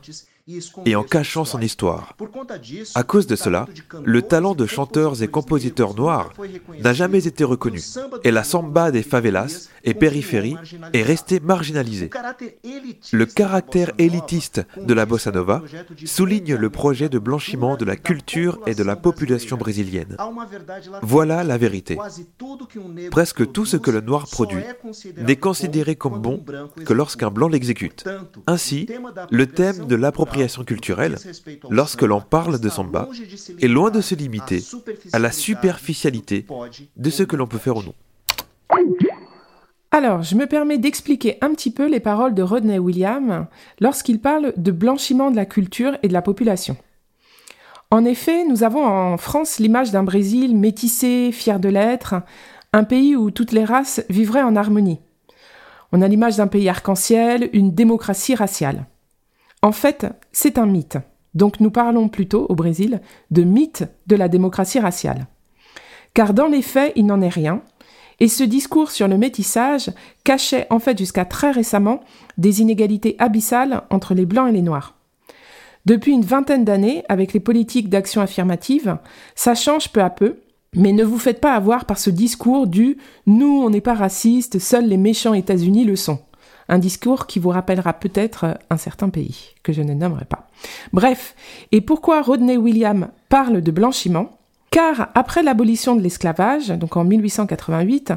et 0.85 0.95
en 0.95 1.03
cachant 1.03 1.45
son 1.45 1.61
histoire. 1.61 2.15
À 2.95 3.03
cause 3.03 3.27
de 3.27 3.35
cela, 3.35 3.67
le 4.03 4.21
talent 4.21 4.55
de 4.55 4.65
chanteurs 4.65 5.21
et 5.21 5.27
compositeurs 5.27 5.95
noirs 5.95 6.33
n'a 6.81 6.93
jamais 6.93 7.27
été 7.27 7.43
reconnu, 7.43 7.81
et 8.23 8.31
la 8.31 8.43
samba 8.43 8.91
des 8.91 9.03
favelas 9.03 9.69
et 9.83 9.93
périphéries 9.93 10.55
est 10.93 11.03
restée 11.03 11.39
marginalisée. 11.39 12.09
Le 13.11 13.25
caractère 13.25 13.91
élitiste 13.97 14.61
de 14.77 14.93
la 14.93 15.05
bossa 15.05 15.31
nova 15.31 15.61
souligne 16.05 16.55
le 16.55 16.69
projet 16.69 17.09
de 17.09 17.19
blanchiment 17.19 17.75
de 17.75 17.85
la 17.85 17.95
culture 17.95 18.59
et 18.65 18.75
de 18.75 18.83
la 18.83 18.95
population 18.95 19.57
brésilienne. 19.57 20.17
Voilà 21.01 21.43
la 21.43 21.57
vérité. 21.57 21.97
Presque 23.11 23.51
tout 23.51 23.65
ce 23.65 23.77
que 23.77 23.91
le 23.91 24.01
noir 24.01 24.27
produit 24.29 24.63
n'est 25.17 25.35
considéré 25.35 25.95
comme 25.95 26.19
bon 26.19 26.43
que 26.85 26.93
lorsqu'un 26.93 27.29
blanc 27.29 27.47
l'exécute. 27.47 28.05
Ainsi, 28.47 28.87
le 29.29 29.47
thème 29.47 29.85
de 29.85 29.95
l'appropriation 29.95 30.38
culturelle, 30.65 31.17
lorsque 31.69 32.03
l'on 32.03 32.21
parle 32.21 32.59
de 32.59 32.69
samba, 32.69 33.07
est 33.61 33.67
loin 33.67 33.91
de 33.91 34.01
se 34.01 34.15
limiter 34.15 34.63
à 35.13 35.19
la 35.19 35.31
superficialité 35.31 36.45
de 36.95 37.09
ce 37.09 37.23
que 37.23 37.35
l'on 37.35 37.47
peut 37.47 37.57
faire 37.57 37.77
ou 37.77 37.83
non. 37.83 37.93
Alors, 39.91 40.21
je 40.21 40.35
me 40.35 40.45
permets 40.45 40.77
d'expliquer 40.77 41.37
un 41.41 41.53
petit 41.53 41.71
peu 41.71 41.89
les 41.89 41.99
paroles 41.99 42.35
de 42.35 42.43
Rodney 42.43 42.77
Williams 42.77 43.47
lorsqu'il 43.79 44.21
parle 44.21 44.53
de 44.55 44.71
blanchiment 44.71 45.31
de 45.31 45.35
la 45.35 45.45
culture 45.45 45.97
et 46.03 46.07
de 46.07 46.13
la 46.13 46.21
population. 46.21 46.77
En 47.89 48.05
effet, 48.05 48.45
nous 48.45 48.63
avons 48.63 48.85
en 48.85 49.17
France 49.17 49.57
l'image 49.57 49.89
d'un 49.89 50.03
Brésil 50.03 50.55
métissé, 50.55 51.31
fier 51.31 51.59
de 51.59 51.69
l'être, 51.69 52.15
un 52.71 52.83
pays 52.83 53.15
où 53.15 53.31
toutes 53.31 53.51
les 53.51 53.65
races 53.65 54.05
vivraient 54.09 54.43
en 54.43 54.55
harmonie. 54.55 54.99
On 55.91 56.03
a 56.03 56.07
l'image 56.07 56.37
d'un 56.37 56.45
pays 56.45 56.69
arc-en-ciel, 56.69 57.49
une 57.51 57.73
démocratie 57.73 58.35
raciale. 58.35 58.85
En 59.61 59.71
fait, 59.71 60.07
c'est 60.31 60.57
un 60.57 60.65
mythe. 60.65 60.97
Donc 61.33 61.59
nous 61.59 61.71
parlons 61.71 62.07
plutôt, 62.07 62.45
au 62.49 62.55
Brésil, 62.55 63.01
de 63.31 63.43
mythe 63.43 63.83
de 64.07 64.15
la 64.15 64.29
démocratie 64.29 64.79
raciale. 64.79 65.27
Car 66.13 66.33
dans 66.33 66.47
les 66.47 66.61
faits, 66.61 66.93
il 66.95 67.05
n'en 67.05 67.21
est 67.21 67.29
rien, 67.29 67.61
et 68.19 68.27
ce 68.27 68.43
discours 68.43 68.91
sur 68.91 69.07
le 69.07 69.17
métissage 69.17 69.91
cachait 70.23 70.67
en 70.69 70.79
fait 70.79 70.97
jusqu'à 70.97 71.25
très 71.25 71.51
récemment 71.51 72.01
des 72.37 72.61
inégalités 72.61 73.15
abyssales 73.19 73.83
entre 73.89 74.13
les 74.13 74.25
blancs 74.25 74.49
et 74.49 74.53
les 74.53 74.61
noirs. 74.61 74.95
Depuis 75.85 76.11
une 76.11 76.25
vingtaine 76.25 76.65
d'années, 76.65 77.03
avec 77.07 77.33
les 77.33 77.39
politiques 77.39 77.89
d'action 77.89 78.21
affirmative, 78.21 78.97
ça 79.35 79.55
change 79.55 79.89
peu 79.89 80.01
à 80.01 80.09
peu, 80.09 80.39
mais 80.75 80.91
ne 80.91 81.03
vous 81.03 81.17
faites 81.17 81.39
pas 81.39 81.53
avoir 81.53 81.85
par 81.85 81.97
ce 81.97 82.09
discours 82.09 82.67
du 82.67 82.97
nous 83.25 83.61
on 83.63 83.69
n'est 83.69 83.81
pas 83.81 83.93
racistes, 83.93 84.59
seuls 84.59 84.87
les 84.87 84.97
méchants 84.97 85.33
États-Unis 85.33 85.85
le 85.85 85.95
sont. 85.95 86.19
Un 86.71 86.77
discours 86.77 87.25
qui 87.25 87.39
vous 87.39 87.49
rappellera 87.49 87.93
peut-être 87.93 88.59
un 88.69 88.77
certain 88.77 89.09
pays, 89.09 89.55
que 89.63 89.73
je 89.73 89.81
ne 89.81 89.95
nommerai 89.95 90.25
pas. 90.25 90.47
Bref, 90.93 91.35
et 91.71 91.81
pourquoi 91.81 92.21
Rodney 92.21 92.57
Williams 92.57 93.07
parle 93.27 93.61
de 93.61 93.71
blanchiment? 93.71 94.37
Car 94.69 95.09
après 95.15 95.41
l'abolition 95.41 95.95
de 95.95 96.01
l'esclavage, 96.01 96.69
donc 96.69 96.95
en 96.95 97.03
1888, 97.03 98.13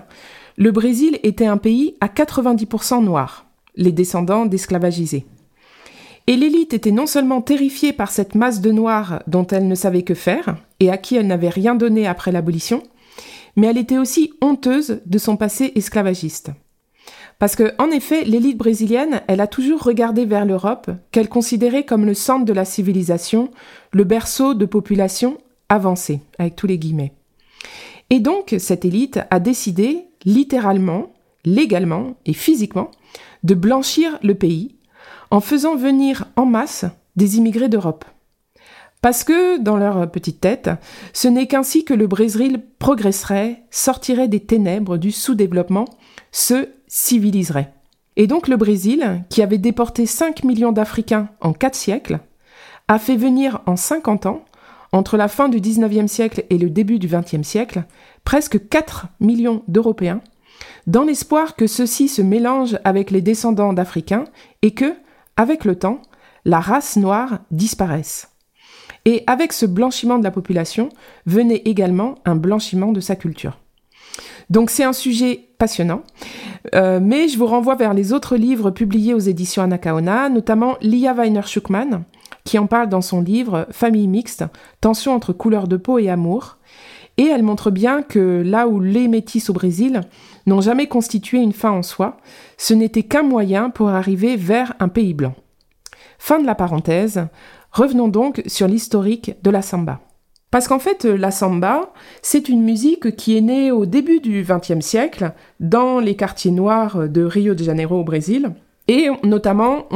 le 0.58 0.70
Brésil 0.70 1.18
était 1.22 1.46
un 1.46 1.56
pays 1.56 1.96
à 2.02 2.08
90% 2.08 3.02
noir, 3.02 3.46
les 3.74 3.90
descendants 3.90 4.44
d'esclavagisés. 4.44 5.24
Et 6.26 6.36
l'élite 6.36 6.74
était 6.74 6.90
non 6.90 7.06
seulement 7.06 7.40
terrifiée 7.40 7.94
par 7.94 8.10
cette 8.10 8.34
masse 8.34 8.60
de 8.60 8.70
noirs 8.70 9.22
dont 9.26 9.46
elle 9.46 9.66
ne 9.66 9.74
savait 9.74 10.02
que 10.02 10.14
faire, 10.14 10.56
et 10.78 10.90
à 10.90 10.98
qui 10.98 11.16
elle 11.16 11.26
n'avait 11.26 11.48
rien 11.48 11.74
donné 11.74 12.06
après 12.06 12.32
l'abolition, 12.32 12.82
mais 13.56 13.68
elle 13.68 13.78
était 13.78 13.98
aussi 13.98 14.34
honteuse 14.42 15.00
de 15.06 15.18
son 15.18 15.38
passé 15.38 15.72
esclavagiste. 15.74 16.50
Parce 17.42 17.56
que, 17.56 17.74
en 17.78 17.90
effet, 17.90 18.22
l'élite 18.22 18.56
brésilienne, 18.56 19.20
elle 19.26 19.40
a 19.40 19.48
toujours 19.48 19.82
regardé 19.82 20.26
vers 20.26 20.44
l'Europe, 20.44 20.92
qu'elle 21.10 21.28
considérait 21.28 21.84
comme 21.84 22.06
le 22.06 22.14
centre 22.14 22.44
de 22.44 22.52
la 22.52 22.64
civilisation, 22.64 23.50
le 23.90 24.04
berceau 24.04 24.54
de 24.54 24.64
population 24.64 25.38
avancée, 25.68 26.20
avec 26.38 26.54
tous 26.54 26.68
les 26.68 26.78
guillemets. 26.78 27.14
Et 28.10 28.20
donc, 28.20 28.54
cette 28.60 28.84
élite 28.84 29.18
a 29.30 29.40
décidé, 29.40 30.04
littéralement, 30.24 31.14
légalement 31.44 32.14
et 32.26 32.32
physiquement, 32.32 32.92
de 33.42 33.54
blanchir 33.54 34.20
le 34.22 34.36
pays 34.36 34.76
en 35.32 35.40
faisant 35.40 35.74
venir 35.74 36.26
en 36.36 36.46
masse 36.46 36.84
des 37.16 37.38
immigrés 37.38 37.68
d'Europe. 37.68 38.04
Parce 39.00 39.24
que, 39.24 39.58
dans 39.58 39.78
leur 39.78 40.08
petite 40.12 40.40
tête, 40.40 40.70
ce 41.12 41.26
n'est 41.26 41.48
qu'ainsi 41.48 41.84
que 41.84 41.92
le 41.92 42.06
Brésil 42.06 42.62
progresserait, 42.78 43.64
sortirait 43.72 44.28
des 44.28 44.38
ténèbres 44.38 44.96
du 44.96 45.10
sous-développement, 45.10 45.86
se 46.30 46.68
civiliserait. 46.92 47.72
Et 48.16 48.26
donc 48.26 48.48
le 48.48 48.58
Brésil, 48.58 49.24
qui 49.30 49.40
avait 49.40 49.56
déporté 49.56 50.04
5 50.04 50.44
millions 50.44 50.72
d'Africains 50.72 51.30
en 51.40 51.54
4 51.54 51.74
siècles, 51.74 52.20
a 52.86 52.98
fait 52.98 53.16
venir 53.16 53.62
en 53.64 53.76
50 53.76 54.26
ans, 54.26 54.44
entre 54.92 55.16
la 55.16 55.28
fin 55.28 55.48
du 55.48 55.58
19e 55.58 56.06
siècle 56.06 56.44
et 56.50 56.58
le 56.58 56.68
début 56.68 56.98
du 56.98 57.08
20e 57.08 57.44
siècle, 57.44 57.84
presque 58.24 58.68
4 58.68 59.06
millions 59.20 59.62
d'Européens, 59.68 60.20
dans 60.86 61.02
l'espoir 61.02 61.56
que 61.56 61.66
ceux-ci 61.66 62.08
se 62.08 62.20
mélangent 62.20 62.78
avec 62.84 63.10
les 63.10 63.22
descendants 63.22 63.72
d'Africains 63.72 64.24
et 64.60 64.72
que, 64.74 64.94
avec 65.38 65.64
le 65.64 65.76
temps, 65.76 66.02
la 66.44 66.60
race 66.60 66.96
noire 66.98 67.38
disparaisse. 67.50 68.28
Et 69.06 69.24
avec 69.26 69.54
ce 69.54 69.64
blanchiment 69.64 70.18
de 70.18 70.24
la 70.24 70.30
population 70.30 70.90
venait 71.24 71.62
également 71.64 72.16
un 72.26 72.36
blanchiment 72.36 72.92
de 72.92 73.00
sa 73.00 73.16
culture. 73.16 73.61
Donc 74.52 74.68
c'est 74.68 74.84
un 74.84 74.92
sujet 74.92 75.48
passionnant, 75.56 76.02
euh, 76.74 77.00
mais 77.02 77.26
je 77.26 77.38
vous 77.38 77.46
renvoie 77.46 77.74
vers 77.74 77.94
les 77.94 78.12
autres 78.12 78.36
livres 78.36 78.70
publiés 78.70 79.14
aux 79.14 79.18
éditions 79.18 79.62
Anakaona, 79.62 80.28
notamment 80.28 80.76
Lia 80.82 81.14
Weiner-Schuckmann, 81.14 82.04
qui 82.44 82.58
en 82.58 82.66
parle 82.66 82.90
dans 82.90 83.00
son 83.00 83.22
livre 83.22 83.66
Famille 83.70 84.08
mixte, 84.08 84.44
tension 84.82 85.14
entre 85.14 85.32
couleur 85.32 85.68
de 85.68 85.78
peau 85.78 85.98
et 85.98 86.10
amour. 86.10 86.58
Et 87.16 87.24
elle 87.24 87.42
montre 87.42 87.70
bien 87.70 88.02
que 88.02 88.42
là 88.44 88.68
où 88.68 88.78
les 88.78 89.08
métis 89.08 89.48
au 89.48 89.54
Brésil 89.54 90.02
n'ont 90.44 90.60
jamais 90.60 90.86
constitué 90.86 91.38
une 91.38 91.54
fin 91.54 91.70
en 91.70 91.82
soi, 91.82 92.18
ce 92.58 92.74
n'était 92.74 93.04
qu'un 93.04 93.22
moyen 93.22 93.70
pour 93.70 93.88
arriver 93.88 94.36
vers 94.36 94.74
un 94.80 94.88
pays 94.88 95.14
blanc. 95.14 95.34
Fin 96.18 96.38
de 96.38 96.46
la 96.46 96.54
parenthèse. 96.54 97.26
Revenons 97.70 98.08
donc 98.08 98.42
sur 98.46 98.68
l'historique 98.68 99.34
de 99.42 99.48
la 99.48 99.62
samba. 99.62 100.00
Parce 100.52 100.68
qu'en 100.68 100.78
fait, 100.78 101.06
la 101.06 101.30
samba, 101.30 101.94
c'est 102.20 102.50
une 102.50 102.62
musique 102.62 103.16
qui 103.16 103.38
est 103.38 103.40
née 103.40 103.72
au 103.72 103.86
début 103.86 104.20
du 104.20 104.44
XXe 104.46 104.84
siècle 104.84 105.32
dans 105.60 105.98
les 105.98 106.14
quartiers 106.14 106.50
noirs 106.50 107.08
de 107.08 107.24
Rio 107.24 107.54
de 107.54 107.64
Janeiro 107.64 107.98
au 107.98 108.04
Brésil. 108.04 108.52
Et 108.86 109.08
notamment, 109.24 109.86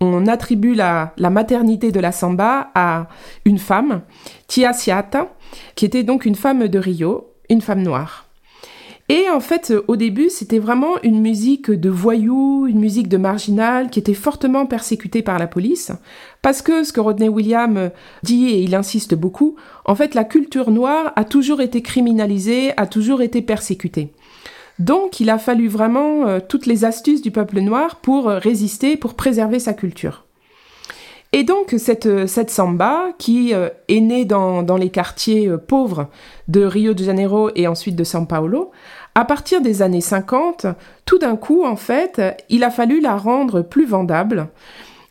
on, 0.00 0.26
attribue 0.26 0.74
la, 0.74 1.14
maternité 1.18 1.92
de 1.92 2.00
la 2.00 2.10
samba 2.10 2.72
à 2.74 3.06
une 3.44 3.58
femme, 3.58 4.02
Tia 4.48 4.72
Siata, 4.72 5.32
qui 5.76 5.84
était 5.84 6.02
donc 6.02 6.26
une 6.26 6.34
femme 6.34 6.66
de 6.66 6.78
Rio, 6.80 7.28
une 7.48 7.60
femme 7.60 7.82
noire. 7.82 8.23
Et 9.10 9.28
en 9.28 9.40
fait, 9.40 9.72
au 9.86 9.96
début, 9.96 10.30
c'était 10.30 10.58
vraiment 10.58 10.94
une 11.02 11.20
musique 11.20 11.70
de 11.70 11.90
voyous, 11.90 12.66
une 12.66 12.78
musique 12.78 13.08
de 13.08 13.18
marginal 13.18 13.90
qui 13.90 13.98
était 13.98 14.14
fortement 14.14 14.64
persécutée 14.64 15.20
par 15.20 15.38
la 15.38 15.46
police. 15.46 15.92
Parce 16.40 16.62
que 16.62 16.84
ce 16.84 16.92
que 16.92 17.00
Rodney 17.00 17.28
Williams 17.28 17.90
dit, 18.22 18.46
et 18.48 18.62
il 18.62 18.74
insiste 18.74 19.14
beaucoup, 19.14 19.56
en 19.84 19.94
fait, 19.94 20.14
la 20.14 20.24
culture 20.24 20.70
noire 20.70 21.12
a 21.16 21.24
toujours 21.24 21.60
été 21.60 21.82
criminalisée, 21.82 22.72
a 22.78 22.86
toujours 22.86 23.20
été 23.20 23.42
persécutée. 23.42 24.10
Donc, 24.78 25.20
il 25.20 25.28
a 25.30 25.38
fallu 25.38 25.68
vraiment 25.68 26.26
euh, 26.26 26.40
toutes 26.46 26.66
les 26.66 26.84
astuces 26.84 27.22
du 27.22 27.30
peuple 27.30 27.60
noir 27.60 27.96
pour 27.96 28.28
euh, 28.28 28.38
résister, 28.38 28.96
pour 28.96 29.14
préserver 29.14 29.58
sa 29.58 29.74
culture. 29.74 30.24
Et 31.36 31.42
donc 31.42 31.74
cette, 31.78 32.06
euh, 32.06 32.26
samba, 32.46 33.08
qui 33.18 33.52
est 33.52 34.00
née 34.00 34.24
dans, 34.24 34.62
dans, 34.62 34.76
les 34.76 34.90
quartiers 34.90 35.50
pauvres 35.66 36.06
de 36.46 36.64
Rio 36.64 36.94
de 36.94 37.02
Janeiro 37.02 37.50
et 37.56 37.66
ensuite 37.66 37.96
de 37.96 38.04
São 38.04 38.24
Paulo, 38.24 38.70
à 39.16 39.24
partir 39.24 39.60
des 39.60 39.82
années 39.82 40.00
50, 40.00 40.66
tout 41.04 41.18
d'un 41.18 41.34
coup, 41.34 41.64
en 41.64 41.74
fait, 41.74 42.22
il 42.50 42.62
a 42.62 42.70
fallu 42.70 43.00
la 43.00 43.16
rendre 43.16 43.62
plus 43.62 43.84
vendable. 43.84 44.46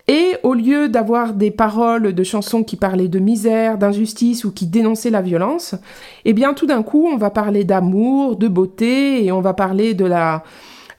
Et 0.07 0.35
au 0.43 0.53
lieu 0.53 0.89
d'avoir 0.89 1.33
des 1.33 1.51
paroles 1.51 2.13
de 2.13 2.23
chansons 2.23 2.63
qui 2.63 2.77
parlaient 2.77 3.09
de 3.09 3.19
misère, 3.19 3.77
d'injustice 3.77 4.45
ou 4.45 4.51
qui 4.51 4.65
dénonçaient 4.65 5.09
la 5.09 5.21
violence, 5.21 5.75
eh 6.23 6.31
bien 6.31 6.53
tout 6.53 6.65
d'un 6.65 6.83
coup, 6.83 7.05
on 7.11 7.17
va 7.17 7.29
parler 7.31 7.65
d'amour, 7.65 8.37
de 8.37 8.47
beauté 8.47 9.25
et 9.25 9.31
on 9.33 9.41
va 9.41 9.53
parler 9.53 9.93
de 9.93 10.05
la 10.05 10.43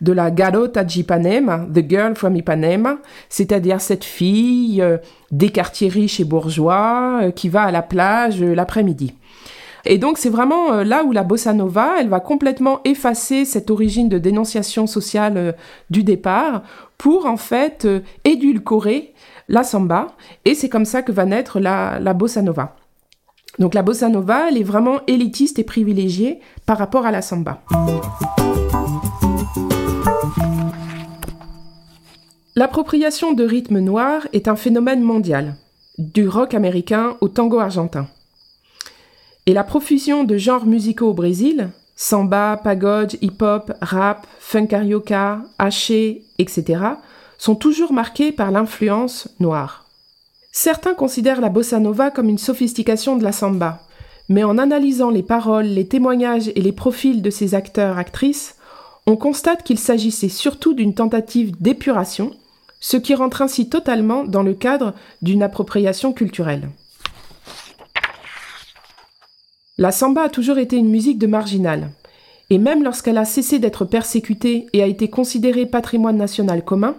de 0.05 0.13
la 0.13 0.31
garota 0.31 0.85
d'Ipanema, 0.85 1.67
the 1.73 1.89
girl 1.89 2.15
from 2.15 2.37
Ipanema, 2.37 2.99
c'est-à-dire 3.29 3.81
cette 3.81 4.05
fille 4.05 4.81
euh, 4.83 4.99
des 5.31 5.49
quartiers 5.49 5.89
riches 5.89 6.21
et 6.21 6.25
bourgeois 6.25 7.21
euh, 7.23 7.31
qui 7.31 7.49
va 7.49 7.63
à 7.63 7.71
la 7.71 7.83
plage 7.83 8.43
euh, 8.43 8.55
l'après-midi. 8.55 9.15
Et 9.87 9.99
donc 9.99 10.17
c'est 10.17 10.31
vraiment 10.31 10.83
là 10.83 11.05
où 11.05 11.13
la 11.13 11.25
bossa 11.25 11.53
nova, 11.53 11.97
elle 12.01 12.09
va 12.09 12.21
complètement 12.21 12.81
effacer 12.85 13.45
cette 13.45 13.71
origine 13.71 14.09
de 14.09 14.19
dénonciation 14.19 14.87
sociale 14.87 15.55
du 15.91 16.05
départ 16.05 16.63
pour 16.97 17.27
en 17.27 17.37
fait 17.37 17.87
édulcorer 18.25 19.13
la 19.47 19.63
samba 19.63 20.07
et 20.47 20.55
c'est 20.55 20.71
comme 20.71 20.87
ça 20.87 21.03
que 21.03 21.13
va 21.13 21.27
naître 21.27 21.61
la, 21.61 22.01
la 22.01 22.15
bossa 22.15 22.41
nova. 22.41 22.77
Donc 23.59 23.75
la 23.75 23.83
bossa 23.83 24.09
nova, 24.09 24.49
elle 24.49 24.57
est 24.57 24.63
vraiment 24.63 25.01
élitiste 25.07 25.59
et 25.59 25.65
privilégiée 25.65 26.41
par 26.65 26.79
rapport 26.79 27.05
à 27.05 27.11
la 27.11 27.21
samba. 27.21 27.61
L'appropriation 32.57 33.33
de 33.33 33.43
rythmes 33.43 33.81
noirs 33.81 34.29
est 34.33 34.47
un 34.47 34.55
phénomène 34.55 35.03
mondial, 35.03 35.57
du 35.99 36.29
rock 36.29 36.55
américain 36.55 37.17
au 37.21 37.27
tango 37.27 37.59
argentin. 37.59 38.07
Et 39.47 39.53
la 39.53 39.65
profusion 39.65 40.23
de 40.23 40.37
genres 40.37 40.65
musicaux 40.65 41.09
au 41.09 41.15
Brésil, 41.15 41.71
samba, 41.97 42.61
pagode, 42.63 43.17
hip-hop, 43.23 43.73
rap, 43.81 44.29
funk 44.39 44.67
carioca, 44.67 45.43
haché, 45.59 46.23
etc., 46.39 46.81
sont 47.39 47.57
toujours 47.57 47.93
marqués 47.93 48.31
par 48.31 48.53
l'influence 48.53 49.29
noire. 49.41 49.87
Certains 50.53 50.95
considèrent 50.95 51.41
la 51.41 51.49
bossa 51.49 51.81
nova 51.81 52.13
comme 52.13 52.29
une 52.29 52.39
sophistication 52.39 53.17
de 53.17 53.25
la 53.25 53.33
samba, 53.33 53.81
mais 54.29 54.45
en 54.45 54.59
analysant 54.59 55.11
les 55.11 55.25
paroles, 55.25 55.67
les 55.67 55.89
témoignages 55.89 56.53
et 56.55 56.61
les 56.61 56.71
profils 56.71 57.21
de 57.21 57.31
ces 57.31 57.57
acteurs-actrices, 57.57 58.55
on 59.09 59.17
constate 59.17 59.65
qu'il 59.65 59.81
s'agissait 59.81 60.29
surtout 60.29 60.73
d'une 60.73 60.95
tentative 60.95 61.61
d'épuration 61.61 62.31
ce 62.85 62.99
qui 62.99 63.15
rentre 63.15 63.41
ainsi 63.41 63.71
totalement 63.71 64.25
dans 64.25 64.43
le 64.43 64.53
cadre 64.53 64.93
d'une 65.23 65.43
appropriation 65.43 66.13
culturelle. 66.13 66.69
La 69.79 69.91
samba 69.91 70.25
a 70.25 70.29
toujours 70.29 70.59
été 70.59 70.77
une 70.77 70.91
musique 70.91 71.19
de 71.19 71.27
marginal, 71.27 71.89
et 72.51 72.59
même 72.59 72.85
lorsqu'elle 72.85 73.17
a 73.17 73.25
cessé 73.25 73.59
d'être 73.59 73.87
persécutée 73.87 74.67
et 74.75 74.83
a 74.83 74.87
été 74.87 75.09
considérée 75.09 75.65
patrimoine 75.65 76.19
national 76.19 76.63
commun, 76.63 76.97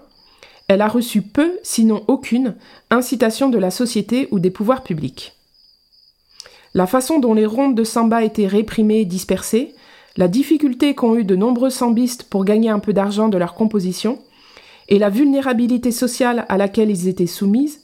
elle 0.68 0.82
a 0.82 0.88
reçu 0.88 1.22
peu, 1.22 1.52
sinon 1.62 2.04
aucune, 2.08 2.56
incitation 2.90 3.50
de 3.50 3.60
la 3.60 3.70
société 3.70 4.28
ou 4.32 4.40
des 4.40 4.50
pouvoirs 4.50 4.82
publics. 4.82 5.34
La 6.74 6.88
façon 6.88 7.20
dont 7.20 7.36
les 7.36 7.46
rondes 7.46 7.76
de 7.76 7.84
samba 7.84 8.24
étaient 8.24 8.48
réprimées 8.48 9.02
et 9.02 9.06
dispersées, 9.06 9.76
la 10.18 10.30
difficulté 10.30 10.96
qu'ont 10.96 11.16
eu 11.16 11.26
de 11.26 11.36
nombreux 11.36 11.70
sambistes 11.70 12.24
pour 12.24 12.44
gagner 12.44 12.72
un 12.72 12.80
peu 12.80 12.92
d'argent 12.92 13.30
de 13.30 13.38
leur 13.38 13.54
composition, 13.54 14.18
et 14.90 15.00
la 15.00 15.10
vulnérabilité 15.10 15.92
sociale 15.92 16.46
à 16.50 16.58
laquelle 16.58 16.90
ils 16.90 17.08
étaient 17.08 17.26
soumis 17.26 17.78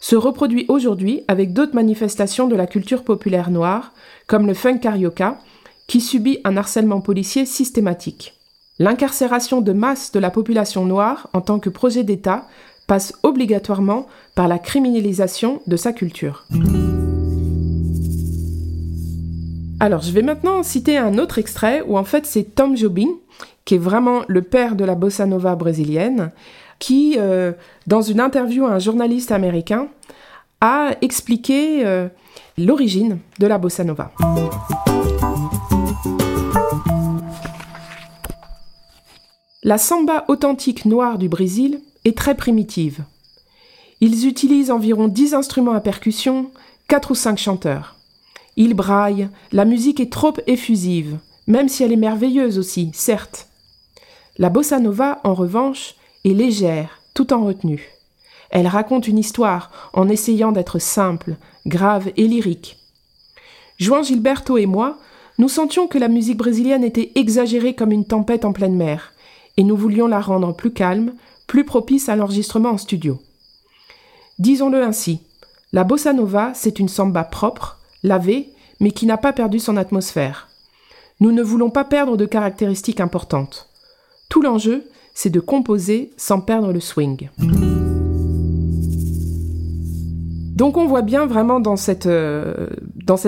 se 0.00 0.16
reproduit 0.16 0.66
aujourd'hui 0.68 1.22
avec 1.28 1.52
d'autres 1.52 1.74
manifestations 1.74 2.48
de 2.48 2.56
la 2.56 2.66
culture 2.66 3.02
populaire 3.02 3.50
noire, 3.50 3.92
comme 4.26 4.46
le 4.46 4.54
funk 4.54 4.78
carioca, 4.78 5.38
qui 5.86 6.00
subit 6.00 6.40
un 6.44 6.56
harcèlement 6.56 7.00
policier 7.00 7.46
systématique. 7.46 8.34
L'incarcération 8.78 9.60
de 9.60 9.72
masse 9.72 10.12
de 10.12 10.18
la 10.18 10.30
population 10.30 10.84
noire 10.84 11.28
en 11.32 11.40
tant 11.40 11.58
que 11.58 11.70
projet 11.70 12.04
d'État 12.04 12.46
passe 12.86 13.14
obligatoirement 13.22 14.06
par 14.34 14.48
la 14.48 14.58
criminalisation 14.58 15.62
de 15.66 15.76
sa 15.76 15.92
culture. 15.92 16.44
Alors, 19.80 20.02
je 20.02 20.12
vais 20.12 20.22
maintenant 20.22 20.62
citer 20.62 20.96
un 20.96 21.18
autre 21.18 21.38
extrait 21.38 21.82
où 21.86 21.98
en 21.98 22.04
fait 22.04 22.26
c'est 22.26 22.54
Tom 22.54 22.76
Jobim 22.76 23.08
qui 23.66 23.74
est 23.74 23.78
vraiment 23.78 24.22
le 24.28 24.40
père 24.40 24.76
de 24.76 24.84
la 24.84 24.94
bossa 24.94 25.26
nova 25.26 25.54
brésilienne, 25.56 26.30
qui, 26.78 27.16
euh, 27.18 27.52
dans 27.86 28.00
une 28.00 28.20
interview 28.20 28.64
à 28.64 28.70
un 28.70 28.78
journaliste 28.78 29.32
américain, 29.32 29.88
a 30.62 30.92
expliqué 31.02 31.84
euh, 31.84 32.08
l'origine 32.56 33.18
de 33.38 33.46
la 33.46 33.58
bossa 33.58 33.84
nova. 33.84 34.12
La 39.62 39.78
samba 39.78 40.24
authentique 40.28 40.84
noire 40.84 41.18
du 41.18 41.28
Brésil 41.28 41.80
est 42.04 42.16
très 42.16 42.36
primitive. 42.36 43.00
Ils 44.00 44.28
utilisent 44.28 44.70
environ 44.70 45.08
10 45.08 45.34
instruments 45.34 45.72
à 45.72 45.80
percussion, 45.80 46.52
4 46.86 47.10
ou 47.10 47.14
5 47.16 47.36
chanteurs. 47.36 47.96
Ils 48.56 48.74
braillent, 48.74 49.28
la 49.50 49.64
musique 49.64 49.98
est 49.98 50.12
trop 50.12 50.34
effusive, 50.46 51.18
même 51.48 51.68
si 51.68 51.82
elle 51.82 51.92
est 51.92 51.96
merveilleuse 51.96 52.58
aussi, 52.58 52.90
certes. 52.94 53.48
La 54.38 54.50
bossa 54.50 54.78
nova, 54.80 55.20
en 55.24 55.32
revanche, 55.32 55.94
est 56.24 56.34
légère, 56.34 57.00
tout 57.14 57.32
en 57.32 57.44
retenue. 57.44 57.88
Elle 58.50 58.66
raconte 58.66 59.08
une 59.08 59.18
histoire 59.18 59.70
en 59.94 60.08
essayant 60.08 60.52
d'être 60.52 60.78
simple, 60.78 61.36
grave 61.66 62.10
et 62.16 62.28
lyrique. 62.28 62.76
Juan 63.78 64.04
Gilberto 64.04 64.58
et 64.58 64.66
moi, 64.66 64.98
nous 65.38 65.48
sentions 65.48 65.86
que 65.86 65.98
la 65.98 66.08
musique 66.08 66.36
brésilienne 66.36 66.84
était 66.84 67.12
exagérée 67.14 67.74
comme 67.74 67.92
une 67.92 68.06
tempête 68.06 68.44
en 68.44 68.52
pleine 68.52 68.76
mer, 68.76 69.12
et 69.56 69.64
nous 69.64 69.76
voulions 69.76 70.06
la 70.06 70.20
rendre 70.20 70.54
plus 70.54 70.72
calme, 70.72 71.14
plus 71.46 71.64
propice 71.64 72.08
à 72.08 72.16
l'enregistrement 72.16 72.70
en 72.70 72.78
studio. 72.78 73.18
Disons-le 74.38 74.82
ainsi, 74.82 75.20
la 75.72 75.84
bossa 75.84 76.12
nova, 76.12 76.52
c'est 76.54 76.78
une 76.78 76.88
samba 76.88 77.24
propre, 77.24 77.78
lavée, 78.02 78.50
mais 78.80 78.90
qui 78.90 79.06
n'a 79.06 79.16
pas 79.16 79.32
perdu 79.32 79.58
son 79.58 79.76
atmosphère. 79.76 80.48
Nous 81.20 81.32
ne 81.32 81.42
voulons 81.42 81.70
pas 81.70 81.84
perdre 81.84 82.18
de 82.18 82.26
caractéristiques 82.26 83.00
importantes. 83.00 83.70
Tout 84.28 84.42
l'enjeu, 84.42 84.84
c'est 85.14 85.30
de 85.30 85.40
composer 85.40 86.10
sans 86.16 86.40
perdre 86.40 86.72
le 86.72 86.80
swing. 86.80 87.30
Donc 90.56 90.76
on 90.76 90.86
voit 90.86 91.02
bien 91.02 91.26
vraiment 91.26 91.60
dans 91.60 91.76
cette, 91.76 92.06
euh, 92.06 92.68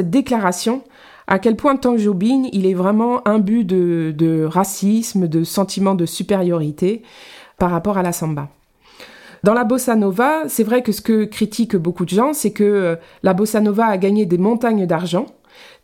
déclaration 0.02 0.82
à 1.26 1.38
quel 1.38 1.56
point 1.56 1.76
Tang 1.76 1.98
Jobin, 1.98 2.44
il 2.52 2.66
est 2.66 2.74
vraiment 2.74 3.26
imbu 3.28 3.64
de, 3.64 4.14
de 4.16 4.44
racisme, 4.44 5.28
de 5.28 5.44
sentiment 5.44 5.94
de 5.94 6.06
supériorité 6.06 7.02
par 7.58 7.70
rapport 7.70 7.98
à 7.98 8.02
la 8.02 8.12
samba. 8.12 8.48
Dans 9.44 9.54
la 9.54 9.64
bossa 9.64 9.94
nova, 9.94 10.48
c'est 10.48 10.64
vrai 10.64 10.82
que 10.82 10.90
ce 10.90 11.00
que 11.00 11.24
critiquent 11.24 11.76
beaucoup 11.76 12.04
de 12.04 12.11
gens, 12.11 12.32
c'est 12.32 12.52
que 12.52 12.64
euh, 12.64 12.96
la 13.22 13.34
bossa 13.34 13.61
nova 13.61 13.87
a 13.87 13.98
gagné 13.98 14.26
des 14.26 14.38
montagnes 14.38 14.87
d'argent, 14.87 15.26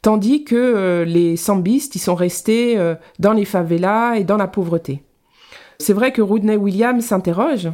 tandis 0.05 0.45
que 0.45 0.55
euh, 0.55 1.05
les 1.07 1.39
sambistes, 1.39 1.97
ils 1.97 1.99
sont 1.99 2.15
restés 2.15 2.77
euh, 2.77 2.95
dans 3.19 3.33
les 3.33 3.47
favelas 3.47 4.17
et 4.17 4.25
dans 4.25 4.37
la 4.37 4.47
pauvreté. 4.47 5.03
C'est 5.79 5.95
vrai 5.95 6.13
que 6.13 6.21
Rodney 6.21 6.57
Williams 6.57 7.07
s'interroge. 7.07 7.71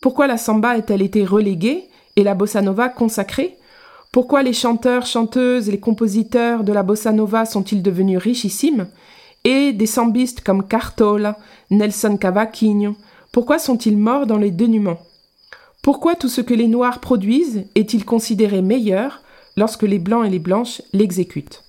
Pourquoi 0.00 0.28
la 0.28 0.36
samba 0.36 0.70
a-t-elle 0.70 1.02
été 1.02 1.24
reléguée 1.24 1.88
et 2.14 2.22
la 2.22 2.34
bossa 2.34 2.62
nova 2.62 2.88
consacrée? 2.88 3.58
Pourquoi 4.12 4.44
les 4.44 4.52
chanteurs, 4.52 5.06
chanteuses 5.06 5.68
et 5.68 5.72
les 5.72 5.80
compositeurs 5.80 6.62
de 6.62 6.72
la 6.72 6.84
bossa 6.84 7.10
nova 7.10 7.46
sont-ils 7.46 7.82
devenus 7.82 8.18
richissimes? 8.18 8.86
Et 9.42 9.72
des 9.72 9.86
sambistes 9.86 10.40
comme 10.40 10.68
Cartola, 10.68 11.36
Nelson 11.72 12.16
Cavaquinho, 12.16 12.94
pourquoi 13.32 13.58
sont-ils 13.58 13.98
morts 13.98 14.26
dans 14.26 14.38
les 14.38 14.52
dénûments? 14.52 15.00
Pourquoi 15.84 16.14
tout 16.14 16.30
ce 16.30 16.40
que 16.40 16.54
les 16.54 16.66
Noirs 16.66 16.98
produisent 16.98 17.66
est-il 17.74 18.06
considéré 18.06 18.62
meilleur 18.62 19.20
lorsque 19.54 19.82
les 19.82 19.98
Blancs 19.98 20.24
et 20.26 20.30
les 20.30 20.38
Blanches 20.38 20.80
l'exécutent? 20.94 21.62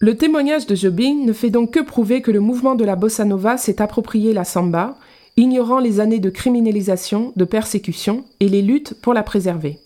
Le 0.00 0.18
témoignage 0.18 0.66
de 0.66 0.74
Jobim 0.74 1.24
ne 1.24 1.32
fait 1.32 1.48
donc 1.48 1.70
que 1.70 1.80
prouver 1.80 2.20
que 2.20 2.30
le 2.30 2.40
mouvement 2.40 2.74
de 2.74 2.84
la 2.84 2.94
bossa 2.94 3.24
nova 3.24 3.56
s'est 3.56 3.80
approprié 3.80 4.34
la 4.34 4.44
samba, 4.44 4.98
ignorant 5.38 5.78
les 5.78 5.98
années 5.98 6.18
de 6.18 6.28
criminalisation, 6.28 7.32
de 7.36 7.46
persécution 7.46 8.26
et 8.40 8.50
les 8.50 8.60
luttes 8.60 8.92
pour 9.00 9.14
la 9.14 9.22
préserver. 9.22 9.78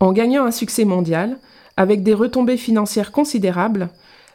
En 0.00 0.12
gagnant 0.12 0.44
un 0.44 0.50
succès 0.50 0.84
mondial, 0.84 1.38
avec 1.78 2.02
des 2.02 2.12
retombées 2.12 2.58
financières 2.58 3.10
considérables, 3.10 3.88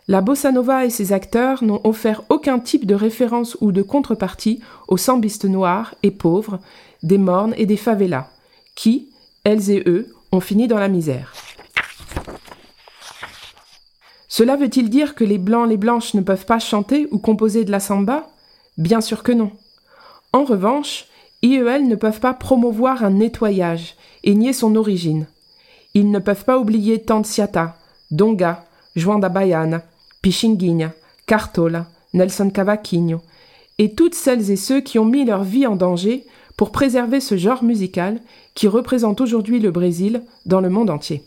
la 0.07 0.21
bossa 0.21 0.53
nova 0.53 0.85
et 0.85 0.89
ses 0.89 1.11
acteurs 1.11 1.63
n'ont 1.63 1.81
offert 1.83 2.23
aucun 2.29 2.59
type 2.59 2.85
de 2.85 2.95
référence 2.95 3.57
ou 3.59 3.73
de 3.73 3.81
contrepartie 3.81 4.61
aux 4.87 4.97
sambistes 4.97 5.45
noirs 5.45 5.95
et 6.01 6.11
pauvres, 6.11 6.59
des 7.03 7.17
mornes 7.17 7.53
et 7.57 7.65
des 7.65 7.75
favelas, 7.75 8.29
qui, 8.73 9.09
elles 9.43 9.69
et 9.69 9.83
eux, 9.85 10.07
ont 10.31 10.39
fini 10.39 10.67
dans 10.67 10.79
la 10.79 10.87
misère. 10.87 11.33
Cela 14.29 14.55
veut-il 14.55 14.89
dire 14.89 15.13
que 15.13 15.23
les 15.23 15.37
blancs, 15.37 15.67
les 15.67 15.77
blanches 15.77 16.13
ne 16.13 16.21
peuvent 16.21 16.45
pas 16.45 16.59
chanter 16.59 17.07
ou 17.11 17.17
composer 17.17 17.65
de 17.65 17.71
la 17.71 17.79
samba? 17.79 18.27
Bien 18.77 19.01
sûr 19.01 19.23
que 19.23 19.31
non. 19.31 19.51
En 20.31 20.43
revanche, 20.43 21.07
IEL 21.41 21.87
ne 21.87 21.95
peuvent 21.95 22.19
pas 22.19 22.33
promouvoir 22.33 23.03
un 23.03 23.09
nettoyage 23.09 23.95
et 24.23 24.35
nier 24.35 24.53
son 24.53 24.75
origine. 24.75 25.27
Ils 25.93 26.11
ne 26.11 26.19
peuvent 26.19 26.45
pas 26.45 26.59
oublier 26.59 27.01
Tansiata, 27.01 27.77
Donga, 28.11 28.65
Juanda 28.95 29.29
Baiana, 29.29 29.83
Pichinguinha, 30.27 30.91
Cartola, 31.25 31.87
Nelson 32.13 32.49
Cavaquinho, 32.49 33.21
et 33.77 33.93
toutes 33.93 34.13
celles 34.13 34.51
et 34.51 34.57
ceux 34.57 34.81
qui 34.81 34.99
ont 34.99 35.05
mis 35.05 35.23
leur 35.23 35.45
vie 35.45 35.65
en 35.65 35.77
danger 35.77 36.25
pour 36.57 36.73
préserver 36.73 37.21
ce 37.21 37.37
genre 37.37 37.63
musical 37.63 38.19
qui 38.53 38.67
représente 38.67 39.21
aujourd'hui 39.21 39.61
le 39.61 39.71
Brésil 39.71 40.23
dans 40.45 40.59
le 40.59 40.69
monde 40.69 40.89
entier. 40.89 41.23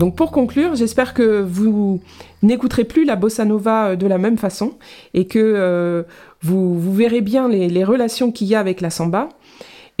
Donc 0.00 0.16
pour 0.16 0.32
conclure, 0.32 0.74
j'espère 0.74 1.14
que 1.14 1.40
vous 1.40 2.00
n'écouterez 2.42 2.82
plus 2.82 3.04
la 3.04 3.14
bossa 3.14 3.44
nova 3.44 3.94
de 3.94 4.08
la 4.08 4.18
même 4.18 4.38
façon 4.38 4.72
et 5.14 5.28
que 5.28 5.38
euh, 5.38 6.02
vous, 6.42 6.92
verrez 6.92 7.20
bien 7.20 7.48
les 7.48 7.84
relations 7.84 8.32
qu'il 8.32 8.48
y 8.48 8.56
a 8.56 8.60
avec 8.60 8.80
la 8.80 8.90
samba 8.90 9.28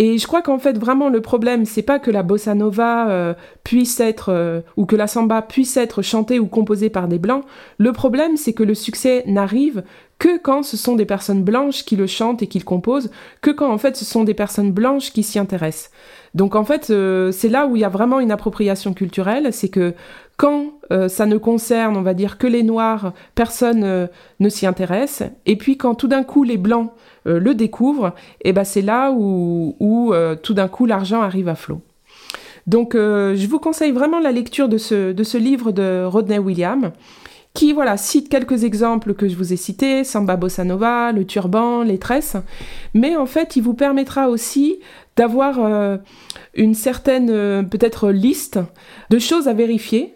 et 0.00 0.16
je 0.16 0.26
crois 0.28 0.42
qu'en 0.42 0.60
fait, 0.60 0.78
vraiment, 0.78 1.08
le 1.08 1.20
problème, 1.20 1.64
c'est 1.64 1.82
pas 1.82 1.98
que 1.98 2.12
la 2.12 2.22
bossa 2.22 2.54
nova 2.54 3.10
euh, 3.10 3.34
puisse 3.64 3.98
être, 3.98 4.28
euh, 4.28 4.60
ou 4.76 4.86
que 4.86 4.94
la 4.94 5.08
samba 5.08 5.42
puisse 5.42 5.76
être 5.76 6.02
chantée 6.02 6.38
ou 6.38 6.46
composée 6.46 6.88
par 6.88 7.08
des 7.08 7.18
blancs. 7.18 7.44
Le 7.78 7.92
problème, 7.92 8.36
c'est 8.36 8.52
que 8.52 8.62
le 8.62 8.74
succès 8.74 9.24
n'arrive 9.26 9.82
que 10.20 10.38
quand 10.38 10.62
ce 10.62 10.76
sont 10.76 10.94
des 10.94 11.04
personnes 11.04 11.42
blanches 11.42 11.84
qui 11.84 11.96
le 11.96 12.06
chantent 12.06 12.42
et 12.42 12.46
qui 12.46 12.58
le 12.60 12.64
composent, 12.64 13.10
que 13.40 13.50
quand 13.50 13.70
en 13.70 13.78
fait 13.78 13.96
ce 13.96 14.04
sont 14.04 14.24
des 14.24 14.34
personnes 14.34 14.72
blanches 14.72 15.12
qui 15.12 15.22
s'y 15.22 15.38
intéressent. 15.38 15.90
Donc 16.34 16.54
en 16.54 16.64
fait, 16.64 16.90
euh, 16.90 17.32
c'est 17.32 17.48
là 17.48 17.66
où 17.66 17.76
il 17.76 17.80
y 17.80 17.84
a 17.84 17.88
vraiment 17.88 18.20
une 18.20 18.32
appropriation 18.32 18.94
culturelle, 18.94 19.52
c'est 19.52 19.68
que 19.68 19.94
quand 20.38 20.72
ça 21.08 21.26
ne 21.26 21.36
concerne, 21.36 21.96
on 21.96 22.02
va 22.02 22.14
dire, 22.14 22.38
que 22.38 22.46
les 22.46 22.62
noirs, 22.62 23.12
personne 23.34 24.08
ne 24.40 24.48
s'y 24.48 24.66
intéresse, 24.66 25.22
et 25.44 25.56
puis 25.56 25.76
quand 25.76 25.94
tout 25.94 26.08
d'un 26.08 26.22
coup 26.22 26.44
les 26.44 26.56
blancs 26.56 26.92
euh, 27.28 27.38
le 27.38 27.54
découvre, 27.54 28.14
et 28.42 28.52
ben 28.52 28.64
c'est 28.64 28.82
là 28.82 29.12
où, 29.12 29.74
euh, 30.12 30.34
tout 30.34 30.54
d'un 30.54 30.68
coup 30.68 30.86
l'argent 30.86 31.20
arrive 31.20 31.48
à 31.48 31.54
flot. 31.54 31.80
Donc 32.66 32.94
euh, 32.94 33.34
je 33.36 33.46
vous 33.46 33.58
conseille 33.58 33.92
vraiment 33.92 34.18
la 34.18 34.32
lecture 34.32 34.68
de 34.68 34.78
ce, 34.78 35.12
de 35.12 35.22
ce 35.22 35.38
livre 35.38 35.72
de 35.72 36.04
Rodney 36.04 36.38
Williams 36.38 36.90
qui 37.54 37.72
voilà 37.72 37.96
cite 37.96 38.28
quelques 38.28 38.62
exemples 38.62 39.14
que 39.14 39.26
je 39.26 39.34
vous 39.34 39.52
ai 39.52 39.56
cités, 39.56 40.04
Samba 40.04 40.36
Bossa 40.36 40.64
Nova, 40.64 41.12
le 41.12 41.26
turban, 41.26 41.82
les 41.82 41.98
tresses, 41.98 42.36
mais 42.94 43.16
en 43.16 43.26
fait 43.26 43.56
il 43.56 43.62
vous 43.62 43.74
permettra 43.74 44.28
aussi 44.28 44.78
d'avoir 45.16 45.98
une 46.54 46.74
certaine 46.74 47.66
peut-être 47.68 48.10
liste 48.10 48.60
de 49.10 49.18
choses 49.18 49.48
à 49.48 49.54
vérifier 49.54 50.14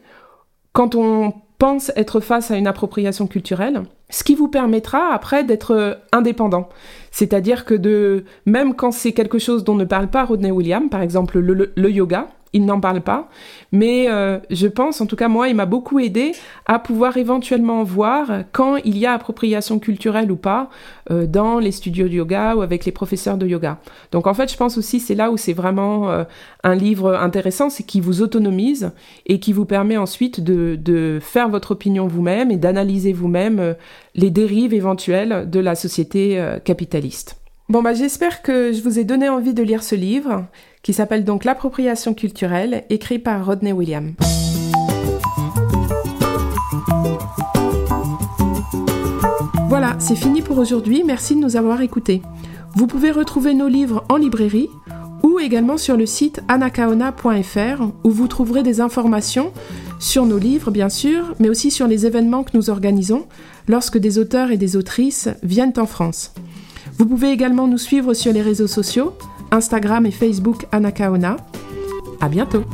quand 0.73 0.95
on 0.95 1.33
pense 1.59 1.93
être 1.97 2.21
face 2.21 2.51
à 2.51 2.57
une 2.57 2.67
appropriation 2.67 3.27
culturelle 3.27 3.83
ce 4.13 4.25
qui 4.25 4.35
vous 4.35 4.49
permettra 4.49 5.13
après 5.13 5.43
d'être 5.43 6.01
indépendant. 6.13 6.69
C'est-à-dire 7.11 7.65
que 7.65 7.75
de, 7.75 8.25
même 8.45 8.75
quand 8.75 8.93
c'est 8.93 9.13
quelque 9.13 9.39
chose 9.39 9.65
dont 9.65 9.75
ne 9.75 9.87
parle 9.87 10.09
pas 10.09 10.25
Rodney 10.25 10.51
Williams, 10.51 10.91
par 10.91 11.01
exemple 11.01 11.39
le 11.39 11.91
yoga, 11.91 12.29
il 12.53 12.65
n'en 12.65 12.81
parle 12.81 13.01
pas. 13.01 13.29
Mais 13.71 14.11
euh, 14.11 14.38
je 14.51 14.67
pense, 14.67 15.01
en 15.01 15.07
tout 15.07 15.17
cas 15.17 15.29
moi, 15.29 15.49
il 15.49 15.57
m'a 15.57 15.67
beaucoup 15.67 15.99
aidé 15.99 16.33
à 16.67 16.79
pouvoir 16.79 17.17
éventuellement 17.17 17.83
voir 17.83 18.45
quand 18.53 18.77
il 18.85 18.99
y 18.99 19.07
a 19.07 19.12
appropriation 19.12 19.79
culturelle 19.79 20.31
ou 20.31 20.37
pas 20.37 20.69
euh, 21.11 21.27
dans 21.27 21.59
les 21.59 21.73
studios 21.73 22.09
de 22.09 22.15
yoga 22.15 22.55
ou 22.57 22.62
avec 22.62 22.85
les 22.85 22.93
professeurs 22.93 23.37
de 23.37 23.47
yoga. 23.47 23.79
Donc 24.11 24.27
en 24.27 24.35
fait, 24.35 24.51
je 24.51 24.57
pense 24.57 24.77
aussi 24.79 25.01
c'est 25.01 25.15
là 25.15 25.31
où 25.31 25.37
c'est 25.37 25.53
vraiment 25.53 26.11
euh, 26.11 26.25
un 26.62 26.75
livre 26.75 27.15
intéressant, 27.15 27.71
c'est 27.71 27.85
qui 27.85 28.01
vous 28.01 28.23
autonomise 28.23 28.93
et 29.27 29.41
qui 29.41 29.53
vous 29.53 29.65
permet 29.65 29.97
ensuite 29.97 30.41
de, 30.41 30.77
de 30.77 31.19
faire 31.21 31.49
votre 31.49 31.73
opinion 31.73 32.07
vous-même 32.07 32.51
et 32.51 32.57
d'analyser 32.57 33.12
vous-même 33.12 33.75
les 34.15 34.31
dérives 34.31 34.75
éventuelles 34.75 35.49
de 35.49 35.61
la 35.61 35.75
société 35.75 36.43
capitaliste. 36.65 37.37
Bon 37.69 37.83
bah 37.83 37.95
j'espère 37.95 38.43
que 38.43 38.73
je 38.73 38.83
vous 38.83 38.99
ai 38.99 39.05
donné 39.05 39.29
envie 39.29 39.55
de 39.55 39.62
lire 39.62 39.83
ce 39.83 39.95
livre 39.95 40.45
qui 40.83 40.92
s'appelle 40.92 41.25
donc 41.25 41.45
L'appropriation 41.45 42.14
culturelle, 42.14 42.85
écrit 42.90 43.18
par 43.18 43.47
Rodney 43.47 43.73
Williams. 43.73 44.12
Voilà, 49.68 49.97
c'est 49.99 50.16
fini 50.16 50.42
pour 50.42 50.59
aujourd'hui, 50.59 51.03
merci 51.05 51.35
de 51.35 51.40
nous 51.40 51.57
avoir 51.57 51.81
écoutés. 51.81 52.21
Vous 52.75 52.87
pouvez 52.87 53.11
retrouver 53.11 53.55
nos 53.55 53.68
livres 53.68 54.05
en 54.09 54.16
librairie 54.16 54.68
ou 55.23 55.38
également 55.38 55.79
sur 55.79 55.97
le 55.97 56.05
site 56.05 56.40
anakaona.fr 56.49 57.83
où 58.05 58.11
vous 58.11 58.29
trouverez 58.29 58.62
des 58.62 58.81
informations 58.81 59.53
sur 59.99 60.27
nos 60.27 60.38
livres 60.38 60.71
bien 60.71 60.88
sûr, 60.88 61.35
mais 61.38 61.49
aussi 61.49 61.71
sur 61.71 61.87
les 61.87 62.07
événements 62.07 62.42
que 62.42 62.57
nous 62.57 62.71
organisons 62.71 63.27
lorsque 63.68 63.99
des 63.99 64.18
auteurs 64.18 64.51
et 64.51 64.57
des 64.57 64.77
autrices 64.77 65.29
viennent 65.42 65.75
en 65.77 65.87
France. 65.87 66.33
Vous 66.99 67.07
pouvez 67.07 67.31
également 67.31 67.68
nous 67.68 67.79
suivre 67.79 68.14
sur 68.14 68.33
les 68.33 68.42
réseaux 68.42 68.66
sociaux, 68.66 69.14
Instagram 69.53 70.07
et 70.07 70.11
Facebook 70.11 70.67
Anakaona. 70.73 71.37
À 72.21 72.29
bientôt! 72.29 72.65